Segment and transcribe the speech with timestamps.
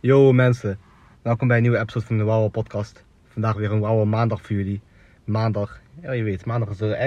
[0.00, 0.78] Yo mensen,
[1.22, 3.04] welkom bij een nieuwe episode van de Wauw podcast.
[3.28, 4.80] Vandaag weer een Wauw maandag voor jullie.
[5.24, 6.98] Maandag, ja je weet, maandag is, er,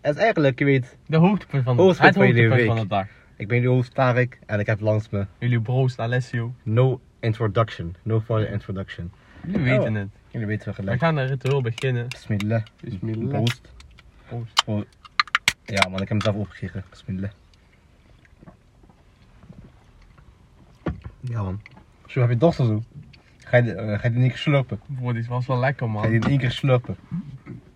[0.00, 3.06] het is eigenlijk, je weet, De hoogtepunt van de, Hoogtepunt het hoogtepunt van de dag.
[3.36, 6.54] ik ben jullie host Tarek en ik heb langs me Jullie broers Alessio.
[6.62, 9.12] no introduction, no further introduction.
[9.46, 9.78] Jullie Oh.
[9.78, 10.08] weten het.
[10.30, 11.00] Jullie weten wel We gelijk.
[11.00, 12.08] gaan de ritueel beginnen.
[12.08, 12.62] Bismillah.
[12.80, 13.28] Bismillah.
[13.28, 13.72] Proost.
[14.26, 14.62] Proost.
[14.66, 14.82] Oh.
[15.64, 16.84] Ja man, ik heb hem zelf opgegeven.
[16.90, 17.30] Bismillah.
[21.20, 21.60] Ja man.
[22.08, 22.82] Zo heb je of zo?
[23.38, 24.80] Ga je, eh, ga je die in één keer slurpen?
[24.86, 26.22] Bro, dit was wel lekker Ga je die man.
[26.22, 26.96] in één keer slurpen?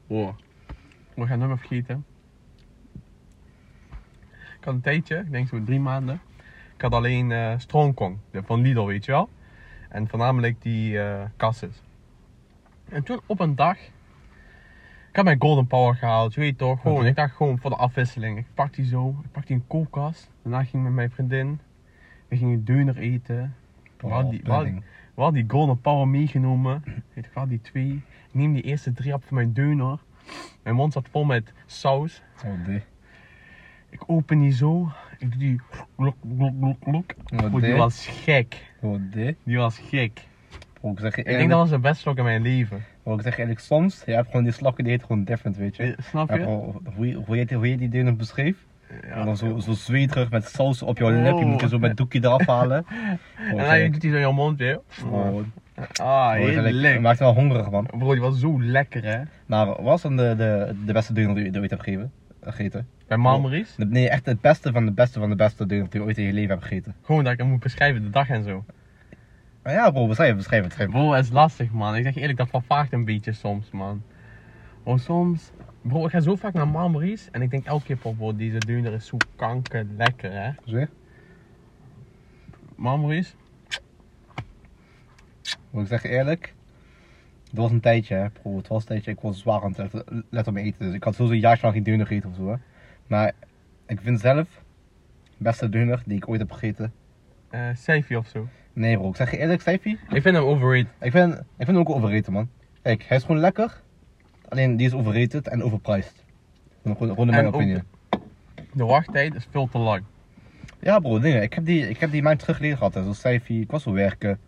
[0.06, 0.30] Wow.
[1.14, 2.04] We gaan nummer vergeten.
[4.58, 6.20] Ik had een tijdje, ik denk zo drie maanden.
[6.74, 9.28] Ik had alleen eh Strong Kong, de van Lidl weet je wel.
[9.88, 11.82] En voornamelijk die eh kasses.
[12.88, 13.76] En toen op een dag,
[15.10, 17.06] ik had mijn Golden Power gehaald, je weet toch, gewoon, Oké.
[17.06, 18.38] ik dacht gewoon voor de afwisseling.
[18.38, 20.30] Ik pak die zo, ik pak die in koelkast.
[20.42, 21.60] Daarna ging ik met mijn vriendin,
[22.28, 23.54] we gingen deuner eten.
[24.08, 26.82] We hadden die, die Golden Power meegenomen.
[27.14, 27.90] Ik had die twee.
[28.28, 29.98] Ik neem die eerste drie op van mijn deuner.
[30.62, 32.22] Mijn mond zat vol met saus.
[32.44, 32.82] Oh nee.
[33.90, 34.92] Ik open die zo.
[35.18, 35.60] Ik doe die
[35.96, 37.12] glok, glok, glok.
[37.26, 38.72] Wat Bro, die was gek.
[38.80, 39.36] Oh nee.
[39.42, 40.20] Die was gek.
[40.82, 42.84] Ik zeg je Ik denk dat was de beste slok in mijn leven.
[43.02, 45.56] bro, ik zeg je eerlijk, soms, je hebt gewoon die slakken die heet gewoon different,
[45.56, 45.82] weet je.
[45.82, 46.38] Eh, Snap je?
[46.40, 48.66] bro, hoe, je- hoe, je, hoe je die dingen beschreef?
[49.02, 49.08] Ja.
[49.08, 51.22] En dan zo, zo zweterig met saus op jouw Oh.
[51.22, 52.84] lip, je moet je zo met doekje eraf halen.
[53.48, 54.80] En dan zeg- doet hij zo in je mond weer.
[55.00, 55.44] bro,
[56.02, 57.00] Ah, lekker.
[57.00, 57.86] maakt wel hongerig man.
[57.98, 59.22] Bro, die was zo lekker hè.
[59.46, 62.12] Maar wat was dan de, de, de beste deuner die je ooit hebt gegeven,
[62.42, 62.88] gegeten?
[63.06, 63.74] Bij Marmaries.
[63.76, 66.18] De- Nee, echt het beste van de beste van de beste deuner die je ooit
[66.18, 66.94] in je leven hebt gegeten.
[67.02, 68.64] Gewoon dat ik hem moet beschrijven, de dag en zo.
[69.62, 70.68] Maar ja bro, beschrijf het, beschrijf het.
[70.76, 70.90] beschrijf.
[70.90, 71.96] Bro, het is lastig man.
[71.96, 74.02] Ik zeg je eerlijk, dat vervaagt een beetje soms man.
[74.82, 75.50] Bro, soms...
[75.82, 78.58] Bro, ik ga zo vaak naar Marmaries en ik denk elke keer, van, bro, deze
[78.58, 80.50] deuner is zo kanker lekker hè.
[80.64, 80.88] Weer?
[82.76, 83.34] Marmaries?
[85.70, 86.54] Bro, ik zeg je eerlijk.
[87.48, 88.56] Het was een tijdje hè, bro.
[88.56, 90.86] Het was een tijdje, ik was zwaar aan het letten- let op mijn eten.
[90.86, 92.56] Dus ik had sowieso een jaartje lang geen deuner gegeten of zo hè.
[93.06, 93.32] Maar
[93.86, 94.48] ik vind zelf,
[95.22, 96.92] de beste deuner die ik ooit heb gegeten.
[97.50, 98.48] eh Seifi of zo.
[98.72, 99.90] Nee bro, ik zeg je eerlijk, Seifi.
[100.08, 100.92] Ik vind hem overrated.
[101.00, 102.48] Ik vind, ik vind hem ook overrated man.
[102.82, 103.81] Kijk, hij is gewoon lekker.
[104.52, 106.24] Alleen die is overrated en overpriced.
[106.84, 107.82] Gewoon, mijn ook- opinie.
[108.72, 110.02] De wachttijd is veel te lang.
[110.78, 111.42] Ja bro, dingen.
[111.42, 112.94] Ik heb die, ik heb die maand terug geleden gehad.
[112.94, 113.14] hè.
[113.14, 114.38] Zo ik was zo werken.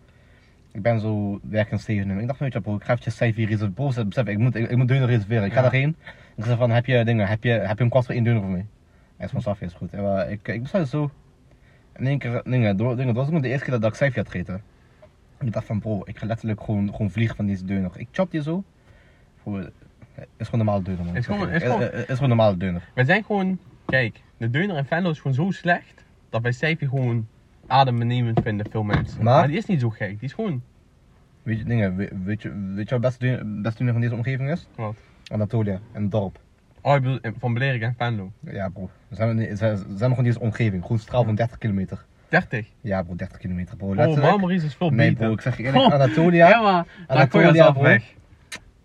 [0.71, 2.19] Ik ben zo werken steven.
[2.19, 3.73] Ik dacht, weet je bro, ik ga eventjes Seifi reserveren.
[3.73, 5.43] Bro, besef, ik moet, ik, ik moet deuner reserveren.
[5.45, 5.61] Ik ga Ja.
[5.61, 5.95] daarheen.
[6.35, 8.41] Ik zeg van, heb je dingen, heb je, heb je een kwart voor één deuner
[8.41, 8.65] voor mij?
[9.17, 9.93] Hij is van Safia, is goed.
[9.93, 11.11] En, ik, ik besluit zo.
[11.95, 14.19] In één keer, dingen, door, dingen, dat was ook de eerste keer dat ik Seifi
[14.19, 14.61] had gegeten.
[15.39, 17.91] Ik dacht van, bro, ik ga letterlijk gewoon, gewoon vliegen van deze deuner.
[17.95, 18.63] Ik chop die zo.
[19.43, 19.69] Bro,
[20.37, 21.15] is gewoon normale deuner man.
[21.15, 22.81] Is gewoon- is gewoon- is gewoon een normale deuner.
[22.93, 23.57] We zijn gewoon...
[23.85, 26.03] Kijk, de deuner in Venlo is gewoon zo slecht...
[26.29, 27.27] dat wij Seifi gewoon
[27.67, 29.23] adembenemend vinden, veel mensen.
[29.23, 30.09] Maar- Maar die is niet zo gek.
[30.09, 30.61] Die is gewoon...
[31.43, 34.01] Weet je, dingen, weet, weet je, weet je wat het beste deuner, beste deuner van
[34.01, 34.67] deze omgeving is?
[34.75, 34.95] Wat?
[35.27, 36.39] Anatolia, een dorp.
[36.81, 38.31] Oh, ik bedoel, van Belerik en Venlo.
[38.39, 40.81] Ja bro, we zijn, we zijn, zijn nog in deze omgeving.
[40.81, 42.05] Gewoon straal van 30 kilometer.
[42.29, 42.67] 30.
[42.81, 43.87] Ja bro, 30 kilometer bro.
[43.95, 44.17] Oh.
[44.21, 45.23] Marmaries is veel nee beter.
[45.25, 46.85] bro, ik zeg je eerlijk, Anatolia, Ja, maar...
[47.07, 47.81] Daar gooi je Anatolia, bro.
[47.81, 48.13] weg.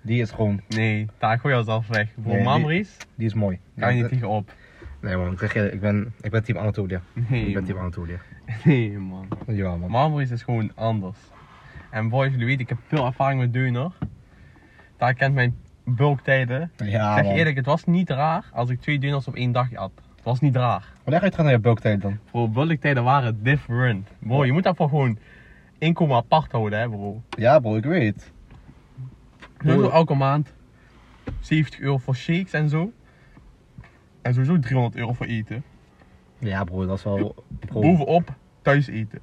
[0.02, 2.08] Die is gewoon, Nee, daar gooi je zelf weg.
[2.14, 3.58] Bro, Nee, die- Marmaries, die is mooi.
[3.78, 4.52] kan je niet tegenop.
[5.00, 7.00] Nee man, ik zeg je ik ben, ik ben team Anatolia.
[7.28, 7.78] Nee, ik ben team.
[7.78, 8.16] Anatolia.
[8.64, 9.28] Nee, man.
[9.46, 9.90] Ja man.
[9.90, 11.18] Marmaries is gewoon anders.
[11.90, 13.90] En boys, jullie weten, ik heb veel ervaring met deuner.
[14.96, 16.70] Daar kent mijn bulktijden.
[16.76, 19.52] Ja ik zeg je eerlijk, het was niet raar als ik twee deuners op één
[19.52, 19.90] dag had.
[20.14, 20.84] Het was niet raar.
[21.02, 22.18] Wanneer ga je terug naar je bulktijd dan?
[22.30, 24.08] Bro, bulktijden waren different.
[24.18, 25.18] Bro, je moet daarvoor gewoon
[25.78, 27.22] inkomen apart houden, hè bro.
[27.38, 28.32] Ja bro, ik weet.
[29.62, 29.90] Bro.
[29.90, 30.52] elke maand
[31.40, 32.92] 70 euro voor shakes en zo.
[34.22, 35.64] En sowieso 300 euro voor eten.
[36.38, 37.44] Ja bro, dat is wel...
[37.58, 37.80] Bro.
[37.80, 39.20] Bovenop thuis eten.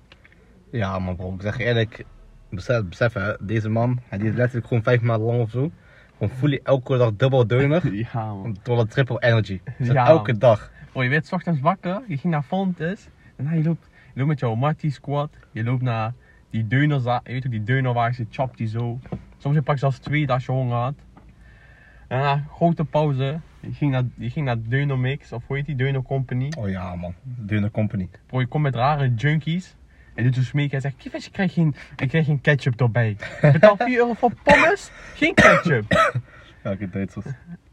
[0.71, 2.05] Ja man bro, ik zeg je eerlijk,
[2.49, 5.71] besef, besef hè, deze man, hij die is letterlijk gewoon vijf maanden lang of zo.
[6.17, 7.93] Gewoon fully elke dag dubbel deuner.
[8.13, 8.57] Ja man.
[8.63, 9.61] Door dat triple energy.
[9.77, 10.71] Dus Ja, elke dag.
[10.91, 13.07] Bro, je werd ochtends wakker, je ging naar Fontes.
[13.35, 15.29] Daarna je loopt, je loopt met jouw Marty squad.
[15.51, 16.13] Je loopt naar
[16.49, 18.99] die deuners, je weet ook die deunerwagens, je chopt die zo.
[19.47, 20.93] Soms je pakt zelfs twee als je honger had.
[22.07, 23.39] Daarna grote pauze.
[23.59, 26.51] Je ging naar, je ging naar Deuner Mix, of hoe heet die, Deuner Company.
[26.57, 28.09] Oh ja man, Deuner Company.
[28.25, 29.75] Bro, je komt met rare junkies.
[30.15, 33.09] En doet zo smeken en zegt, Kivas, ik krijg geen, ik krijg geen ketchup erbij.
[33.41, 36.15] Ik betaal 4 euro voor pommes, geen ketchup.
[36.63, 37.25] Elke Duitsers.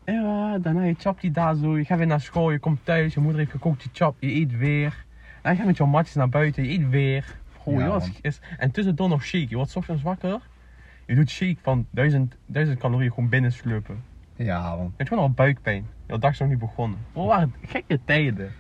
[0.05, 3.15] Ja, daarna je chapt die daar zo, je gaat weer naar school, je komt thuis,
[3.15, 5.05] je moeder heeft gekookt, je chap, je eet weer.
[5.43, 7.37] Dan ga je met jouw matjes naar buiten, je eet weer.
[7.63, 10.41] Bro, Ja, is, en tussendoor nog shake, je wordt ochtends wakker.
[11.07, 14.03] Je doet shake van 1000, 1000 calorieën gewoon binnen slurpen.
[14.37, 14.85] Ja man.
[14.85, 15.87] Je hebt gewoon al buikpijn.
[16.07, 16.99] Je dag is nog niet begonnen.
[17.13, 18.53] Bro, waren gekke tijden.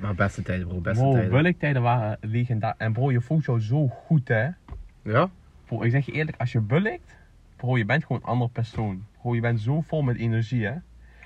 [0.00, 1.30] Maar beste tijden bro, beste Bro, tijden.
[1.42, 2.74] bulktijden waren legendaar.
[2.78, 4.48] En bro, je voelt jou zo goed hè.
[5.02, 5.30] Ja?
[5.64, 7.16] Bro, ik zeg je eerlijk, als je bulkt,
[7.56, 9.04] bro, je bent gewoon een ander persoon.
[9.20, 10.74] Bro, je bent zo vol met energie, hè.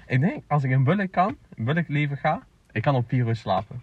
[0.07, 3.27] Ik denk, als ik een bulk kan, een bulk leven ga, ik kan op 4
[3.27, 3.81] uur slapen.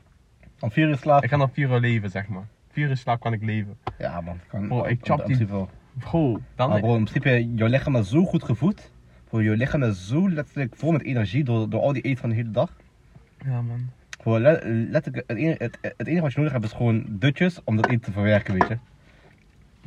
[0.59, 1.23] Om vier uur slaap?
[1.23, 2.45] Ik kan op 4 uur leven, zeg maar.
[2.71, 3.77] 4 uur slaap kan ik leven.
[3.97, 4.39] Ja man.
[4.47, 5.67] Kan, Bro, ik op- chop op die- principe
[5.99, 6.69] Bro, dan...
[6.69, 8.91] Maar bro, in principe, jouw lichaam is zo goed gevoed.
[9.29, 12.29] Bro, jouw lichaam is zo letterlijk vol met energie door, door al die eten van
[12.29, 12.71] de hele dag.
[13.45, 13.89] Ja, man.
[14.17, 17.59] Bro, le- letterlijk, het enige, het, het enige wat je nodig hebt is gewoon dutjes
[17.63, 18.77] om dat eten te verwerken, weet je.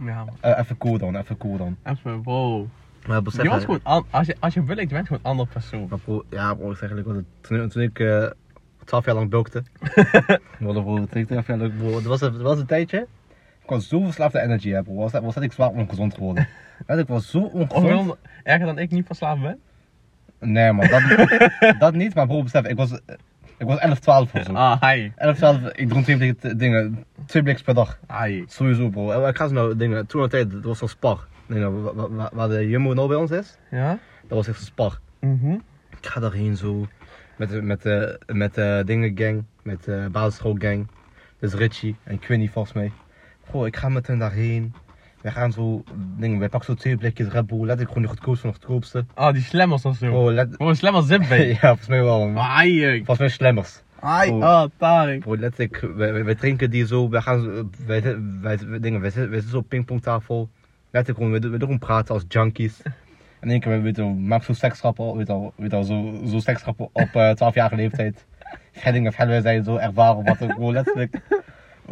[0.05, 0.35] Ja, man.
[0.41, 1.77] Eh, even cool dan, even cool dan.
[1.83, 2.69] Even, bro.
[3.07, 5.31] Maar besef, Je was gewoon, an- als je, als je bulkt, je bent gewoon een
[5.31, 5.87] ander persoon.
[5.89, 8.31] Maar bro, ja bro, ik zeg eigenlijk, toen, toen ik eh
[8.85, 9.63] 12 jaar lang bulkte.
[10.59, 13.07] bro, bro, toen ik 12 jaar lang, bro, dat was, een- dat was een tijdje.
[13.67, 14.95] Ik was zo verslaafd aan energy, bro.
[14.95, 16.49] Was, was dat ik zwaar ongezond geworden.
[16.99, 18.07] Ik was zo Of ongezond.
[18.07, 19.59] wel erger dan ik niet verslaafd ben?
[20.41, 21.03] Nee man, dat,
[21.79, 22.15] dat niet.
[22.15, 22.93] Maar bro, besef, ik was,
[23.59, 24.53] ik was 11, 12 of zo.
[24.53, 25.11] Ah, hi.
[25.17, 27.99] 11, 12, ik dronk twee dingen, twee bliks per dag.
[28.23, 28.45] Hi.
[28.47, 29.11] Sowieso bro.
[29.11, 31.27] En Ik ga zo nou dingen, toen een tijd, dat was zo'n spar.
[31.47, 31.71] Wa-
[32.09, 33.99] wa- waar de Jumbo nou bij ons is, Ja?
[34.29, 34.99] dat was echt zo'n spar.
[35.21, 35.53] Mhm.
[36.01, 36.87] Ik ga daarheen zo.
[37.37, 39.45] Met, de- met, de met de dingen gang.
[39.63, 40.87] Met de basisschoolgang.
[41.41, 42.93] Dus Richie en Quinny volgens mij.
[43.51, 44.75] Goh, ik ga met hen daarheen.
[45.21, 45.85] Wij gaan zo
[46.19, 46.39] dingen.
[46.39, 47.59] Wij pakken zo twee blikjes Red Bull.
[47.59, 49.05] Letterlijk gewoon de goedkoopste van de goedkoopste.
[49.15, 50.11] Ah, die slemmers of zo.
[50.11, 50.57] Bro, let...
[50.57, 51.49] Bro, slemmers zip bij.
[51.49, 52.29] ja, volgens mij wel.
[52.29, 52.61] man.
[52.61, 52.97] Hi.
[52.97, 53.83] Volgens mij slemmers.
[54.01, 54.29] Hi.
[54.29, 54.41] Bro.
[54.41, 55.23] Ah, taring.
[55.23, 55.81] Bro, letterlijk.
[55.97, 57.09] Wij, wij, wij drinken die zo.
[57.09, 57.71] Wij gaan.
[57.87, 60.49] Wij, wij, wij, wij- dingen, wij, zitten, wij zitten zo op pingpongtafel.
[60.91, 61.33] Letterlijk gewoon.
[61.33, 62.81] We, doen- we doen gewoon praten als junkies.
[63.41, 66.89] En één keer, we weten, maak zo seksgrappen, weet al, weet al, zo, zo seksgrappen
[66.93, 68.27] op eh 12-jarige leeftijd.
[68.73, 71.19] Gedding of wij zijn zo ervaren wat er gewoon letterlijk.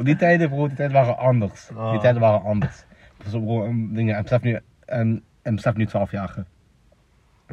[0.02, 1.66] Die tijden, bro, die tijden waren anders.
[1.66, 2.00] Die Ah.
[2.00, 2.84] tijden waren anders.
[3.22, 6.44] Dus bro, dingen, en besef nu, en, en besef nu 12-jarige.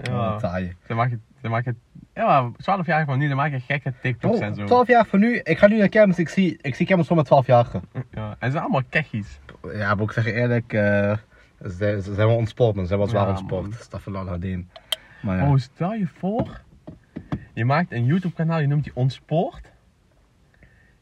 [0.03, 0.38] Ja.
[0.38, 0.75] Taai.
[0.88, 1.75] Dan maak je, dan maak je,
[2.13, 4.65] ja, maar 12 jaar van nu, dan maak je gekke TikToks en zo.
[4.65, 7.25] 12 jaar van nu, ik ga nu naar kermis, ik zie, ik zie kermis gewoon
[7.29, 7.81] met 12-jarigen.
[8.11, 9.39] Ja, en ze zijn allemaal kechies.
[9.73, 11.17] Ja, maar ik zeg je eerlijk, eh
[11.63, 12.83] ze, ze zijn wel ontsport, man.
[12.83, 14.27] Ze zijn wel zwaar Ja, ontsport.
[14.27, 14.69] Hadim.
[15.21, 15.49] Maar ja.
[15.49, 16.61] Oh, stel je voor,
[17.53, 19.71] je maakt een YouTube kanaal, je noemt die Ontspoort.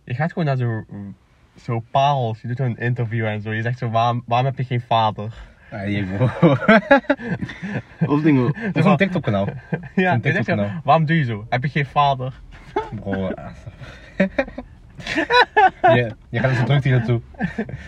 [0.03, 0.85] Je gaat gewoon naar zo,
[1.61, 3.51] zo parels, je doet een interview en zo.
[3.53, 5.33] Je zegt zo, waarom, waarom heb je geen vader?
[5.85, 6.29] Hier, bro.
[8.15, 8.45] of dingen.
[8.73, 9.47] Of wel- een TikTok kanaal.
[9.95, 10.81] Ja, Een je zegt zo, TikTok-kanaal.
[10.83, 11.45] waarom doe je zo?
[11.49, 12.33] Heb je geen vader?
[13.01, 13.27] Bro.
[13.29, 13.45] eh.
[15.95, 17.21] je, je gaat zo druk hier naartoe.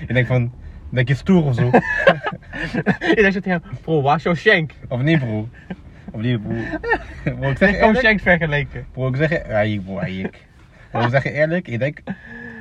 [0.08, 0.54] Je denkt van,
[0.90, 1.66] denk je stoer of zo?
[1.66, 4.72] je zegt zo tegen hem, bro, waar is jouw shank?
[4.88, 5.50] Of niet, bro?
[6.12, 6.56] Of niet, bro?
[7.36, 8.00] Bro, ik zeg eerlijk.
[8.00, 8.86] shank vergeleken.
[8.92, 10.30] Bro, ik zeg je, ja, bro, hier.
[10.92, 12.00] Bro, ik zeg je eerlijk, ik denk,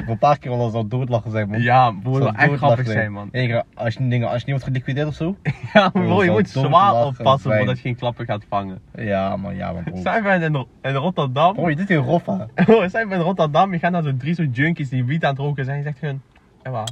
[0.08, 1.62] een paar keer wel zou doodlachen zijn, man.
[1.62, 3.29] Ja, bro, dat Zou echt grappig zijn, man.
[3.32, 5.37] Eén als je, dingen, als je niet wordt geliquideerd of zo.
[5.73, 8.79] Ja, bro, je moet zwaar oppassen voordat je geen klappen gaat vangen.
[8.94, 10.00] Ja, man, ja, man, bro.
[10.00, 11.55] Zijn we in, in Rotterdam?
[11.55, 12.47] Bro, je doet hier Roffa.
[12.67, 15.31] Oh, zijn we in Rotterdam, je gaat naar zo'n drie zo'n junkies die wiet aan
[15.31, 15.76] het roken zijn.
[15.76, 16.23] Je zegt hun,
[16.62, 16.88] waar?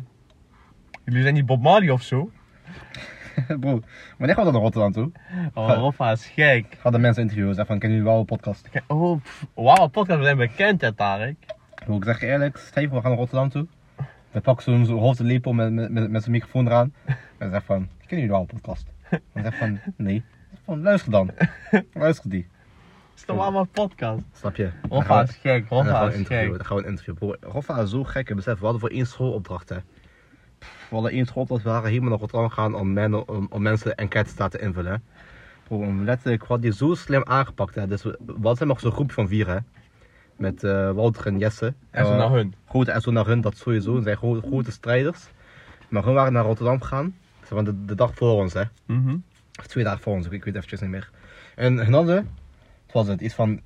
[1.05, 2.31] Jullie zijn niet Bob Marley of zo?
[3.61, 3.81] Bro,
[4.19, 5.11] wanneer gaan we dan naar Rotterdam toe?
[5.55, 6.77] Oh, Roffa is gek.
[6.81, 8.69] Ga de mensen interviewen, zeg van, kennen jullie wel een podcast?
[8.87, 9.21] Oh,
[9.55, 11.37] wauw, podcast, we zijn bekend, hè, Tarek.
[11.97, 13.67] Ik zeg je eerlijk, voor, we gaan naar Rotterdam toe.
[14.31, 16.95] We pakken zo'n zo hoofdlepel met, met, met, met zijn microfoon eraan.
[17.39, 18.87] En zeg van, kennen jullie wel een podcast?
[19.33, 20.25] En zeg van, nee.
[20.65, 21.31] Van, luister dan.
[21.93, 22.47] Luister die.
[23.11, 24.23] Het is toch allemaal podcast?
[24.33, 24.71] Snap je?
[24.89, 26.49] Roffa gaan is we- gek, en dan gaan Roffa we is interviewen.
[26.49, 26.57] gek.
[26.59, 27.15] Dan gaan we een interview.
[27.15, 28.35] Bro, is zo gek.
[28.35, 29.77] Besef, we hadden voor één schoolopdracht, hè.
[30.59, 33.95] We hadden één schoolopdracht, we waren helemaal naar Rotterdam gaan om, men, om, om mensen
[33.97, 35.03] enquêtes te laten invullen.
[35.69, 37.87] Bro, letterlijk, we hadden die zo slim aangepakt, hè.
[37.87, 39.59] Dus we, we hadden nog zo'n groepje van vier, hè.
[40.39, 41.75] Met eh Wouter en Jesse.
[41.91, 42.55] En zo Eh, naar hun.
[42.69, 43.97] Grote en zo naar hun, dat sowieso.
[43.97, 45.29] Ze zijn gro- grote strijders.
[45.89, 47.15] Maar hun waren naar Rotterdam gegaan.
[47.53, 48.63] Maar de, de dag voor ons, hè.
[48.87, 49.17] Mhm.
[49.59, 51.11] Of twee dagen voor ons, ik weet eventjes niet meer.
[51.55, 52.15] En hun hadden,
[52.87, 53.61] wat was het, iets van,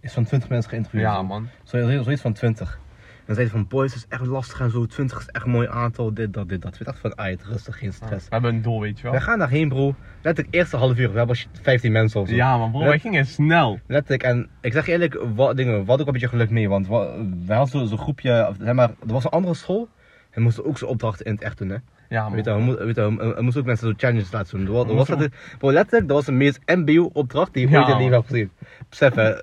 [0.00, 1.02] iets van 20 mensen geïnterviewd.
[1.02, 1.48] Ja, man.
[1.64, 2.78] Zo, zo- zoiets van 20.
[3.26, 4.86] En zeiden van, boys, het is echt lastig en zo.
[4.86, 6.78] 20 is echt een mooi aantal, dit, dat, dit, dat.
[6.78, 8.26] We dachten van, uit, rustig, geen We stress.
[8.28, 9.20] hebben een doel, weet je We wel.
[9.20, 9.94] gaan daarheen, bro.
[10.22, 12.34] Letterlijk, eerste half uur, we hebben 15 mensen of zo.
[12.34, 13.78] Ja, man, bro, wij gingen snel.
[13.86, 16.68] Letterlijk, en ik zeg je eerlijk, wat, dingen, we hadden ook een beetje geluk mee.
[16.68, 19.88] Want we, we hadden zo'n zo groepje, zeg maar, er was een andere school.
[20.30, 21.76] En moesten ook zo'n opdrachten in het echt doen, hè.
[22.08, 24.66] Ja, Weet je, we, weet je, we, we moesten ook mensen zo challenges laten doen.
[24.66, 27.86] Er was, er We letterlijk, bro, letterlijk, dat was de meest MBO-opdracht die Ja, ooit
[27.88, 28.50] in het leven gezien.
[28.88, 29.34] Besef, hè,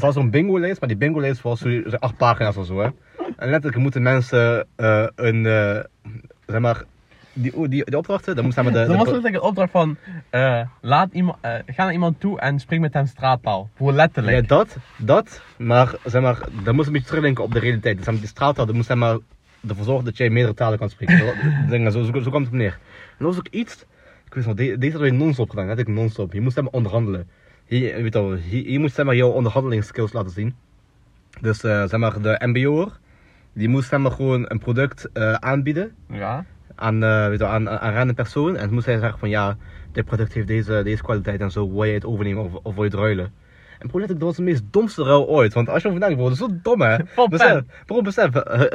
[0.00, 2.88] had zo'n bingo-lijst, maar die bingo-lijst was zo, zo acht pagina's of zo, hè.
[3.36, 5.80] En letterlijk moeten mensen eh, een, eh,
[6.46, 6.82] zeg maar,
[7.32, 8.78] die, die, die opdrachten, dan moesten we de...
[8.78, 9.96] De- was letterlijk een opdracht van,
[10.30, 11.36] eh, laat iemand,
[11.66, 13.70] ga naar iemand toe en spring met hem straatpaal.
[13.76, 14.36] Bro, letterlijk.
[14.40, 18.04] Ja, dat, dat, maar zeg maar, dan moest een beetje terugdenken op de realiteit.
[18.04, 19.18] Dus die straaltaal, dan moest zeg maar
[19.68, 21.18] ervoor zorgen dat jij meerdere talen kan spreken.
[21.70, 22.72] Zo- zo, zo, zo kwam het neer.
[23.18, 23.84] En dat was ook iets,
[24.26, 26.32] ik weet nog, de- deze hadden we non-stop gedaan, net ik non-stop.
[26.32, 27.28] Je moest maar onderhandelen.
[27.66, 30.54] Hier, weet je hier, hier moest zeg maar jouw onderhandelingsskills laten zien.
[31.40, 32.88] Dus eh, zeg maar, de mbo'er,
[33.52, 35.94] die moest zeg maar gewoon een product eh, aanbieden.
[36.08, 36.44] Ja.
[36.74, 38.56] aan, eh, weet je, aan, aan een random persoon.
[38.56, 39.56] En toen moest hij zeggen van ja,
[39.92, 41.72] dit product heeft deze, deze kwaliteit en zo.
[41.72, 43.32] Wil je het overnemen of, of wil je het ruilen?
[43.78, 45.52] En bro, letterlijk, dat was de meest domste ruil ooit.
[45.52, 46.96] Want als je over nadenkt, bro, dat is zo dom hè.
[47.14, 47.66] Van Besef, pen.
[47.86, 48.30] bro, besef,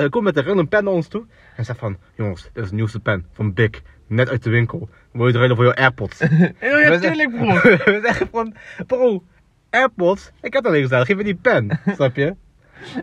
[0.09, 1.25] komt met een random pen naar ons toe.
[1.55, 3.81] En zegt van, jongens, dit is de nieuwste pen van Big.
[4.09, 4.89] Net uit de winkel.
[5.11, 6.19] Wil je het ruilen voor je AirPods?
[6.19, 6.27] Ja,
[6.59, 7.53] We zijn- tuurlijk bro.
[7.93, 8.53] We zeggen van,
[8.87, 9.23] bro,
[9.69, 10.31] AirPods?
[10.41, 11.79] Ik heb dat alleen gezegd, geef me die pen.
[11.95, 12.35] Snap je?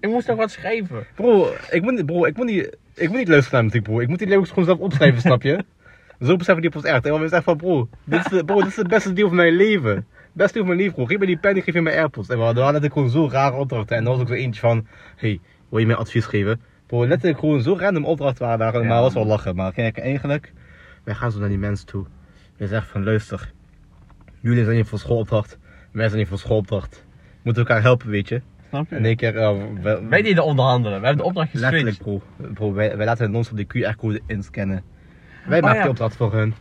[0.01, 1.07] Ik moest nog wat schrijven.
[1.15, 4.01] Bro, ik moet, niet- bro, ik moet niet, ik moet niet naar muziek, bro.
[4.01, 5.65] Ik moet die lyrics gewoon zelf opschrijven, snap je?
[6.21, 7.07] Zo beseffen die pas echt.
[7.07, 9.37] En we zeggen van, bro, dit is, de, bro, dit is het beste deel van
[9.37, 10.07] mijn leven.
[10.33, 11.05] Beste deel van mijn leven, bro.
[11.05, 12.29] Geef me die pen, ik geef je mijn AirPods.
[12.29, 13.97] En we hadden letterlijk gewoon zo rare opdrachten.
[13.97, 14.87] En er was ook zo eentje van,
[15.17, 16.61] hey, wil je mij advies geven?
[16.87, 18.73] Bro, letterlijk gewoon zo random opdrachten waren daar.
[18.73, 19.57] Ja, maar het was wel lachen.
[19.57, 20.53] Maar kijk, eigenlijk,
[21.07, 22.05] wij gaan zo naar die mensen toe.
[22.57, 23.53] We zeggen van, luister,
[24.41, 25.59] jullie zijn hier voor schoolopdracht.
[25.93, 27.05] Wij zijn hier voor schoolopdracht.
[27.07, 28.41] We moeten elkaar helpen, weet je.
[28.69, 28.97] Snap je?
[28.97, 29.51] In één keer, uh,
[29.83, 31.01] we- Wij deden onderhandelen.
[31.01, 32.27] We hebben de opdracht Letterlijk, geswitcht.
[32.37, 32.53] bro.
[32.53, 34.83] bro wij, wij laten ons op die QR-code inscannen.
[35.47, 35.83] Wij Oh, maken ja.
[35.83, 36.55] die opdracht voor hun.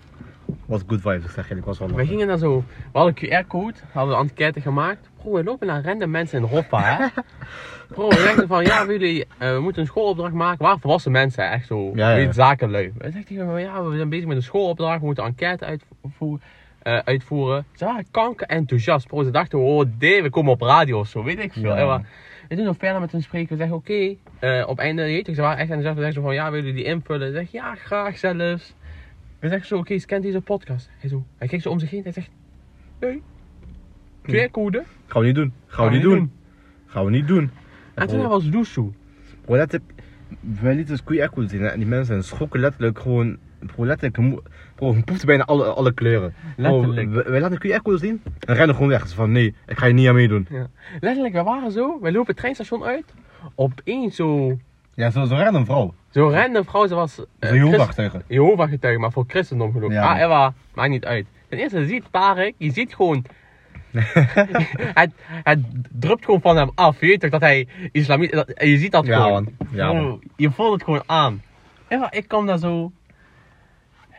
[0.65, 3.13] Was good vibes, ik zeg je, ik was wel Wij gingen dan zo, we hadden
[3.17, 5.09] een QR-code, hadden we een enquête gemaakt.
[5.25, 7.07] Bro, we lopen naar random mensen in Hoffa, hè.
[7.95, 10.65] Bro, we zeggen van, ja, jullie, eh, we moeten een schoolopdracht maken.
[10.65, 12.93] Waar volwassen mensen, echt zo, Ja, je, zakenlui.
[12.97, 16.41] We zeggen hem, ja, we zijn bezig met een schoolopdracht, we moeten een enquête uitvoeren.
[16.81, 17.65] eh, uitvoeren.
[17.73, 19.23] Ze waren kanker enthousiast, bro.
[19.23, 21.75] Ze dachten, oh, nee, we komen op radio of zo, weet ik veel.
[21.75, 21.95] Ja.
[21.95, 22.05] En
[22.47, 23.49] we, doen nog verder met hun spreken.
[23.49, 25.97] We zeggen, oké, eh, op einde, weet je, ze waren echt enthousiast.
[25.97, 27.27] We zeggen van, ja, willen jullie die invullen?
[27.27, 28.75] Ze zeggen, ja, graag zelfs.
[29.39, 30.89] We zeggen zo, oké, scan deze podcast.
[30.99, 32.29] Hij, zo, hij kijkt zo om zich heen, hij zegt,
[32.99, 33.21] nee.
[34.25, 34.83] QR-code?
[35.07, 35.53] Gaan we niet doen.
[35.67, 36.31] Gaan we niet doen.
[36.85, 37.51] Gaan we niet doen.
[37.93, 38.91] En toen was Loesoe.
[39.45, 39.91] Bro, letterlijk,
[40.39, 43.37] wij lieten dus QR-code zien en die mensen schrokken letterlijk gewoon.
[43.59, 44.41] Bro, letterlijk,
[44.75, 46.33] bro, poefde bijna alle, alle kleuren.
[46.57, 47.09] Letterlijk.
[47.11, 49.07] wij, wij laten de QR-code zien en rennen gewoon weg.
[49.07, 50.47] Ze van nee, ik ga je niet aan meedoen.
[50.49, 50.67] Ja.
[50.99, 53.13] Letterlijk, we waren zo, wij lopen het treinstation uit.
[53.55, 54.57] Opeens zo,
[54.93, 55.93] Ja, zo'n zo random vrouw.
[56.09, 57.19] zo'n random vrouw, ze was...
[57.19, 58.21] eh, Zo'n Christ- Jehovah-getuige.
[58.27, 59.91] Jehovah getuige, maar voor christendom geloof.
[59.91, 61.25] Ja, ah, maakt niet uit.
[61.49, 63.25] Ten eerste, je ziet Tarek, je ziet gewoon...
[64.93, 65.11] het,
[65.43, 65.59] het
[65.91, 68.31] drupt gewoon van hem af, je weet toch dat hij islamiet...
[68.31, 69.53] dat- en Je ziet dat Ja, gewoon.
[69.57, 69.69] man.
[69.71, 70.17] Ja.
[70.35, 71.41] Je voelt het gewoon aan.
[71.87, 72.91] Eva, ik kom daar zo...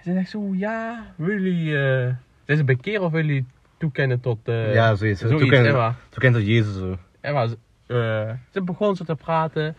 [0.05, 1.79] Ze zegt zo, ja, willen jullie...
[1.79, 2.15] eh
[2.45, 3.47] deze bekeren of willen jullie
[3.79, 4.39] toekennen tot...
[4.49, 5.21] eh Ja, zoiets.
[5.21, 5.41] zoiets.
[6.09, 6.97] Toen kent dat Jezus zo.
[7.21, 9.77] Emma, ze- eh, ze begon zo te praten.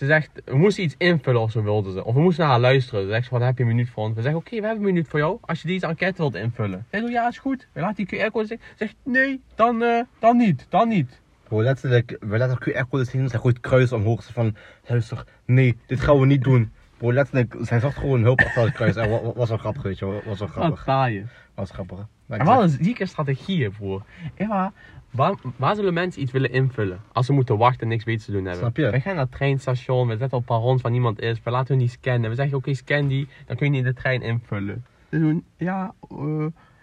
[0.00, 2.04] Ze zegt, we moesten iets invullen of zo wilde ze.
[2.04, 3.02] Of we moesten naar haar luisteren.
[3.02, 4.14] Ze zegt van, heb je een minuut voor ons?
[4.14, 5.38] We zeggen, oké, we hebben een minuut voor jou.
[5.40, 6.86] Als je deze enquête wilt invullen.
[6.90, 7.66] Zij zegt, ja, is goed.
[7.72, 8.60] We laten die QR-code zien.
[8.60, 10.66] Ze zegt, nee, dan, eh, dan niet.
[10.68, 11.20] Dan niet.
[11.48, 14.22] Letterlijk, we laten QR-code zien, zij gooit kruis omhoog.
[14.22, 16.72] Ze van, luister, nee, dit gaan we niet doen.
[17.00, 18.96] Bro, letterlijk, zag gewoon hulp achter het kruis.
[18.96, 20.04] En wa- wa- was wel grappig, weet je.
[20.04, 20.84] Was wel Wat grappig.
[20.84, 21.28] taaien.
[21.54, 21.96] Was grappig.
[21.98, 24.02] Maar ik En zeg- we hadden zieke strategieën voor.
[24.34, 24.72] Emma,
[25.10, 27.00] waar, waar zullen mensen iets willen invullen?
[27.12, 28.60] Als ze moeten wachten en niks beter te doen hebben.
[28.60, 28.90] Snap je?
[28.90, 31.40] We gaan naar het treinstation, we zetten op perrons waar niemand is.
[31.44, 32.30] We laten hun niet scannen.
[32.30, 33.28] We zeggen, oké, scan die.
[33.46, 34.84] Dan kun je niet in de trein invullen.
[35.10, 36.16] Ze doen, ja, eh,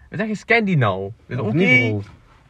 [0.10, 1.12] we zeggen, scan die nou.
[1.28, 2.02] Dus, Oké.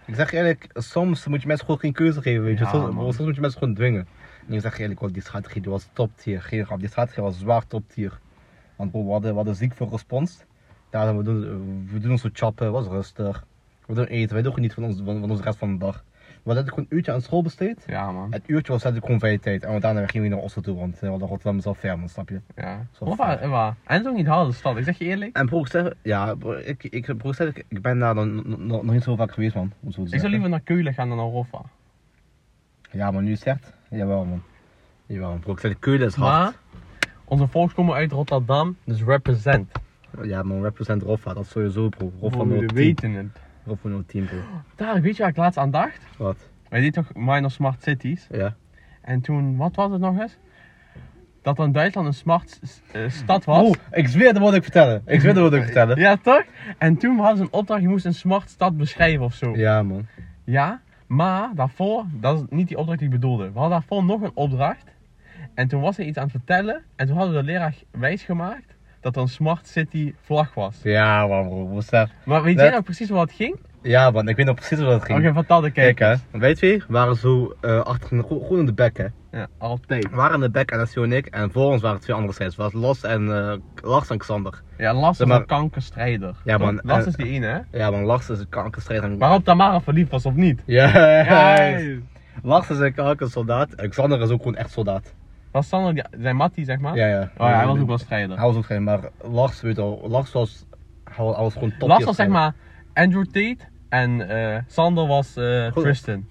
[0.05, 2.63] Ik zeg eerlijk, soms moet je mensen gewoon geen keuze geven, weet je.
[2.63, 4.07] Ja, soms, soms moet je mensen gewoon dwingen.
[4.47, 6.41] Ik zeg je eerlijk, wel, die strategie die was top tier.
[6.41, 8.19] Geen grap, die strategie was zwaar top tier.
[8.75, 10.45] Want bro, we hadden, we hadden ziek veel respons.
[10.91, 11.39] Ja, we doen,
[11.91, 13.45] we doen ons zo chappen, was rustig.
[13.85, 16.03] We doen eten, wij doen genieten van, ons, van, van onze rest van de dag.
[16.43, 17.83] We hadden gewoon een uurtje aan school besteed.
[17.87, 18.31] Ja, man.
[18.31, 19.63] Het uurtje was eigenlijk gewoon vrije tijd.
[19.63, 22.09] En daarna gingen we naar Oslo toe, want eh, we hadden Rotterdam zelf ver, man,
[22.09, 22.41] snap je?
[22.55, 22.85] Ja.
[23.15, 23.39] Fijn.
[23.39, 23.75] Emma.
[23.83, 24.77] En zo niet harde stad.
[24.77, 25.35] Ik zeg je eerlijk.
[25.35, 28.83] En bro, ik zeg, ja, bro, ik, ik, bro, zeg, ik ben daar nog, nog,
[28.83, 29.71] nog niet zo vaak geweest, man.
[29.79, 31.61] Om zo te Ik zou liever naar Keulen gaan dan naar Roffa.
[32.91, 33.73] Ja, maar nu is het echt.
[33.89, 34.43] Jawel, man.
[35.05, 35.39] Jawel, man.
[35.39, 36.39] Bro, ik zeg, de Keulen is hard.
[36.43, 36.53] Maar,
[37.25, 39.71] onze volks komen uit Rotterdam, dus represent.
[40.23, 42.11] Ja, man, represent Roffa, dat is sowieso, bro.
[42.19, 42.75] Roffa Bro, we 010.
[42.75, 43.27] weten het.
[43.65, 44.37] Roffa 010, bro.
[44.75, 45.99] Daar, weet je waar ik laatst aan dacht?
[46.17, 46.37] Wat?
[46.69, 48.27] Wij deden toch Minor Smart Cities?
[48.31, 48.55] Ja.
[49.01, 50.37] En toen, wat was het nog eens?
[51.41, 52.59] Dat er in Duitsland een smart
[52.91, 53.61] eh, stad was.
[53.61, 55.01] Oh, ik zweer, dat wilde ik vertellen.
[55.05, 55.99] Ik zweer, dat wilde ik vertellen.
[56.05, 56.43] Ja, toch?
[56.77, 59.55] En toen hadden ze een opdracht, je moest een smart stad beschrijven of zo.
[59.55, 60.05] Ja, man.
[60.43, 63.43] Ja, maar daarvoor, dat is niet die opdracht die ik bedoelde.
[63.51, 64.85] We hadden daarvoor nog een opdracht.
[65.53, 66.83] En toen was hij iets aan het vertellen.
[66.95, 70.79] En toen hadden we de leraar wijsgemaakt dat er een Smart City vlag was.
[70.83, 71.69] Ja, man, bro.
[71.69, 72.09] Wat zeg?
[72.25, 73.59] Maar weet Dat- jij nou precies waar het ging?
[73.81, 75.19] Ja, man, ik weet nog precies hoe dat ging.
[75.19, 76.15] Oké, vertel de Kijk, hè.
[76.31, 79.05] Weet je, we waren zo eh achter, in de bek, hè.
[79.37, 80.09] Ja, altijd.
[80.09, 81.25] We waren in de bek, en Nassie en ik.
[81.25, 82.61] En voor ons waren twee andere strijders.
[82.63, 83.53] Het was Las en, eh
[83.83, 84.61] Lars en Xander.
[84.77, 86.35] Ja, Lars is maar- een kankerstrijder.
[86.43, 87.77] Ja, man, Lars en- is die ene, hè?
[87.77, 89.17] Ja, man, Lars is een kankerstrijder.
[89.17, 90.63] Waarop Tamara verliefd was of niet?
[90.65, 90.87] Ja,
[91.23, 91.79] Ja,
[92.43, 93.73] Lars is een kankersoldaat.
[93.73, 95.13] En Xander is ook gewoon echt soldaat.
[95.51, 96.95] was Sander die- zijn Mattie, zeg maar?
[96.95, 97.21] Ja, ja.
[97.37, 98.37] Oh ja, hij was ook wel strijder.
[98.37, 100.65] Hij was ook geen, maar Lars, weet wel, Lars was,
[101.03, 101.89] hij was, hij was gewoon top.
[101.89, 102.53] Lars was zeg maar
[102.93, 103.57] Andrew Tate
[103.89, 105.33] en eh, Sander was
[105.73, 105.83] Goed.
[105.83, 106.25] Tristan.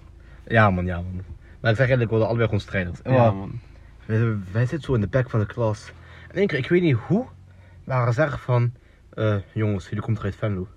[0.45, 1.21] Ja man, ja man.
[1.59, 2.99] Maar ik we wilden allebei gewoon strijders.
[3.03, 3.59] Ja, man.
[4.05, 5.91] wij, wij zitten zo in de back van de klas.
[6.29, 7.25] En één keer, ik weet niet hoe,
[7.83, 8.71] waren zeggen van,
[9.13, 10.67] eh, jongens, jullie komen toch uit Venlo?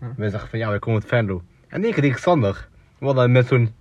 [0.00, 0.12] Ja.
[0.16, 1.42] Wij zeggen van, ja, wij komen uit Venlo.
[1.68, 2.68] En één keer ik Sander.
[2.98, 3.72] We hadden met zo'n,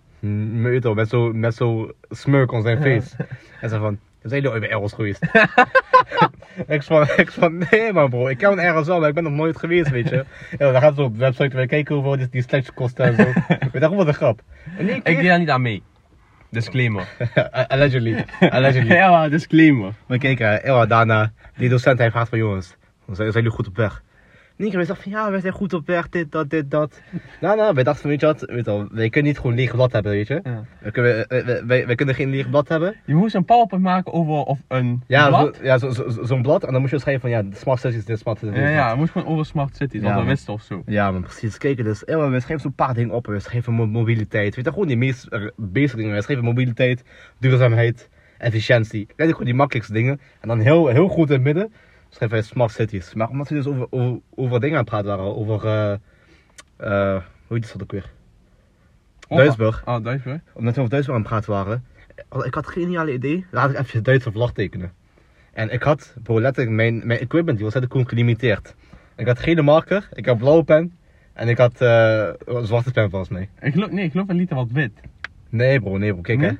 [0.94, 3.28] met zo'n met zo'n smirk on zijn face.
[3.62, 5.24] En zei van, zijn jullie ooit bij Errol geweest?
[6.68, 9.34] ik van, ik van, nee man bro, ik ken ergens wel, maar ik ben nog
[9.34, 10.26] nooit geweest, weet je.
[10.58, 13.24] Ja, dan gaat ze op de website weer kijken hoeveel die, die kosten en zo.
[13.72, 14.42] Je, dat wat een grap.
[14.78, 15.84] En Ik keer, deed daar niet aan mee.
[16.58, 17.06] Disclaimer.
[17.74, 18.96] allegedly, allegedly.
[19.04, 19.94] ja, disclaimer.
[20.08, 22.76] Maar kijk, uh, ja, daarna, die docent heeft gehad van jongens,
[23.12, 24.04] zijn jullie goed op weg?
[24.58, 27.02] Wij dachten van ja, wij zijn goed op weg, dit, dat, dit, dat.
[27.40, 29.72] Daarna, wij dachten van weet je wat, weet je wel, wij kunnen niet gewoon leeg
[29.72, 30.40] blad hebben, weet je.
[30.44, 30.64] Ja.
[30.82, 32.96] We kunnen, wij, wij, wij kunnen geen leeg blad hebben.
[33.06, 35.56] Je moest een powerpoint maken over of een Ja, blad.
[35.56, 36.64] zo- ja zo'n zo, zo, zo'n blad.
[36.64, 38.74] En dan moest je schrijven van ja, de smart cities, dit, smart cities, Ja, dit,
[38.74, 40.82] ja, je moest gewoon over smart cities, Ja, als we wisten of zo.
[40.86, 41.58] Ja, maar precies.
[41.58, 43.26] Kijk, dus ja, maar we schrijven zo'n paar dingen op.
[43.28, 44.56] We schrijven mo- mobiliteit.
[44.56, 46.16] Weet je, gewoon die meest eh, basic dingen.
[46.16, 47.04] We schrijven mobiliteit,
[47.40, 49.00] duurzaamheid, efficiëntie.
[49.06, 50.20] Eigenlijk gewoon die makkelijkste dingen.
[50.42, 51.74] En dan heel, heel goed in het midden
[52.10, 53.14] schrijven wij smart cities.
[53.14, 55.66] Maar omdat we dus over, over, over dingen aan het praten waren, over,
[56.78, 58.12] eh hoe heet dat ook weer?
[59.28, 59.82] Duisburg.
[59.86, 60.42] Oh, Duisburg.
[60.54, 61.86] Omdat we over Duitsland aan het praten waren.
[62.46, 63.46] Ik had geen geniale idee.
[63.52, 64.92] Laat ik even Duitse vlag tekenen.
[65.54, 68.76] En ik had, bro, letterlijk, mijn, mijn equipment die was letterlijk gelimiteerd.
[69.16, 70.98] Ik had gele marker, ik had blauwe pen.
[71.34, 72.30] En ik had eh,
[72.62, 73.50] zwarte pen volgens mij.
[73.60, 74.92] Ik geloof, nee, ik geloof een liter wat wit.
[75.50, 76.52] Nee bro, nee bro, kijk hè.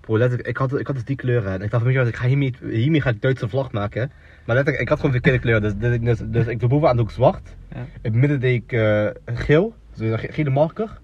[0.00, 1.52] Bro, letterlijk, ik had, ik had dus die kleuren.
[1.52, 4.12] En ik dacht, weet je wat, ik ga hiermee, hiermee ga ik Duitse vlag maken.
[4.44, 5.62] Maar letterlijk, ik had gewoon verkeerde kleuren.
[5.62, 7.56] Dus, dus, dus, dus ik doe bovenaan doe ik zwart.
[7.74, 7.76] Ja.
[7.80, 9.74] In het midden deed ik eh, geel.
[9.94, 11.00] Dus een ge- gele marker.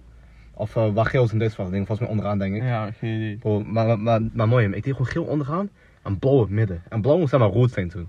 [0.54, 2.62] Of eh, waar geel is een Duits ik, volgens mij onderaan denk ik.
[2.62, 3.36] Ja, geen idee.
[3.36, 5.68] Bro, maar, maar, maar, maar mooi, ik deed gewoon geel onderaan
[6.02, 6.82] en blauw in het midden.
[6.88, 8.08] En blauw moest zeg maar rood zijn toen.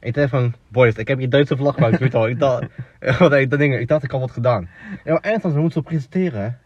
[0.00, 2.28] Ik dacht van, boys, ik heb hier Duitse vlag gemaakt, ik weet al.
[2.28, 2.66] Ik dacht,
[3.18, 4.68] wat ik, dat ding, ik dacht ik had wat gedaan.
[5.04, 6.58] Ja, maar eindstand, we moeten zo presenteren,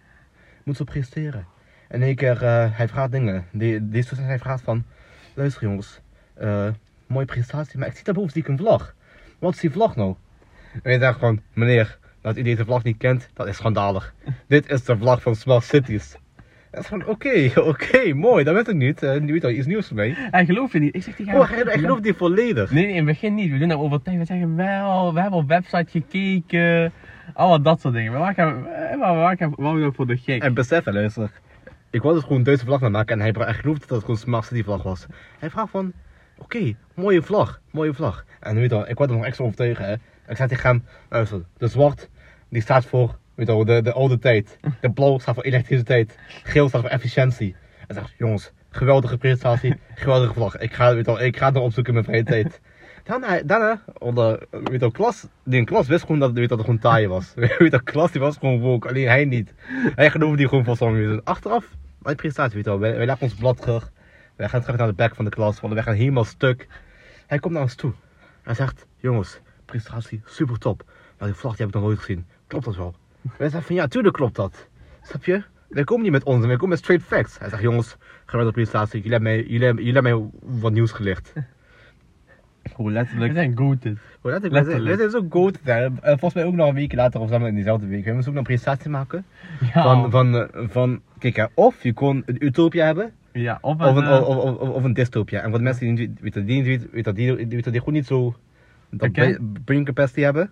[0.65, 1.47] moeten zo presenteren.
[1.89, 3.45] En in één keer, eh, hij vraagt dingen.
[3.53, 4.85] Die, die student, hij vraagt van,
[5.35, 6.01] luister jongens,
[7.13, 8.95] mooie presentatie, maar ik zie daarboven zie ik een vlag.
[9.39, 10.15] Wat is die vlag nou?
[10.83, 14.15] En ik dacht van, meneer, dat u deze vlag niet kent, dat is schandalig.
[14.49, 16.17] Dit is de vlag van Smart Cities.
[16.71, 19.03] Dat is van, oké, oké, mooi, dat weet ik niet.
[19.03, 20.15] Uh, nu weet al iets nieuws mij.
[20.17, 20.95] Hij gelooft je niet.
[20.95, 21.41] Ik zeg tegen hem.
[21.41, 22.71] Oh, hij, hij gelooft die volledig.
[22.71, 23.51] Nee, nee, in het begin niet.
[23.51, 24.19] We doen dat over tijd.
[24.19, 26.93] We zeggen wel, we hebben op website gekeken.
[27.35, 28.13] Allemaal dat soort dingen.
[28.13, 30.43] We maken hem, eh, maar we maken hem we voor de gek.
[30.43, 31.31] En besef, luister.
[31.91, 34.01] Ik wilde dus gewoon een Duitse vlag gaan maken en hij, hij geloofde dat het
[34.01, 35.07] gewoon Smart City vlag was.
[35.39, 35.93] Hij vraagt van,
[36.39, 38.25] oké, mooie vlag, mooie vlag.
[38.41, 39.93] En weet je wel, ik word hem nog extra overtuigen, hè.
[40.29, 42.09] Ik zei tegen hem, luister, de zwart,
[42.49, 44.59] die staat voor, weet je wel, de, de oude tijd.
[44.81, 46.19] De blauw staat voor elektriciteit.
[46.43, 47.57] Geel staat voor efficiëntie.
[47.87, 50.59] En zegt, jongens, geweldige presentatie, geweldige vlag.
[50.59, 52.61] Ik ga, weet je wel, ik ga het nog opzoeken in mijn vrije tijd.
[53.05, 56.49] Daarna, daarna onder, weet je wel, klas, die in klas wist gewoon dat, weet je,
[56.49, 57.33] dat het gewoon taai was.
[57.37, 59.55] Weet je wel, klas die was gewoon woke, alleen hij niet.
[59.95, 61.21] Hij geloofde die gewoon some reason.
[61.25, 61.65] Achteraf,
[61.99, 63.93] de presentatie, weet je wel, wij, wij leggen ons blad terug.
[64.37, 66.67] Wij gaan terug naar de back van de klas, want wij gaan helemaal stuk.
[67.27, 67.93] Hij komt naar ons toe.
[68.43, 70.85] Hij zegt, jongens, presentatie, super top.
[71.19, 72.27] Maar die vlag die heb ik nog nooit gezien.
[72.47, 72.95] Klopt dat wel?
[73.23, 74.69] Wij zeggen van, ja, tuurlijk klopt dat.
[75.03, 75.43] Snap je?
[75.69, 77.39] Wij komen niet met ons, wij komen met straight facts.
[77.39, 80.93] Hij zegt, jongens, geweldige presentatie, jullie hebben mij, jullie hebben, jullie hebben mij wat nieuws
[80.93, 81.33] gelicht.
[82.75, 83.33] Hoe We letterlijk.
[83.33, 83.99] zijn goated.
[84.21, 84.85] Hoe letterlijk.
[84.85, 85.61] Wij zijn, zo goed.
[85.63, 88.05] En volgens mij ook nog een week later of samen in diezelfde week.
[88.05, 89.25] We moesten ook nog een presentatie maken.
[89.75, 93.81] Ja, Van, van, eh, van, kijk hè, of je kon een utopia hebben, ja of
[93.81, 95.41] of een, eh, of, of, of, of een dystopia.
[95.43, 98.35] En voor de mensen die niet weten, die, weten, die, die, die gewoon niet zo
[98.91, 99.39] dat Oké.
[99.65, 100.51] brain- capacity hebben.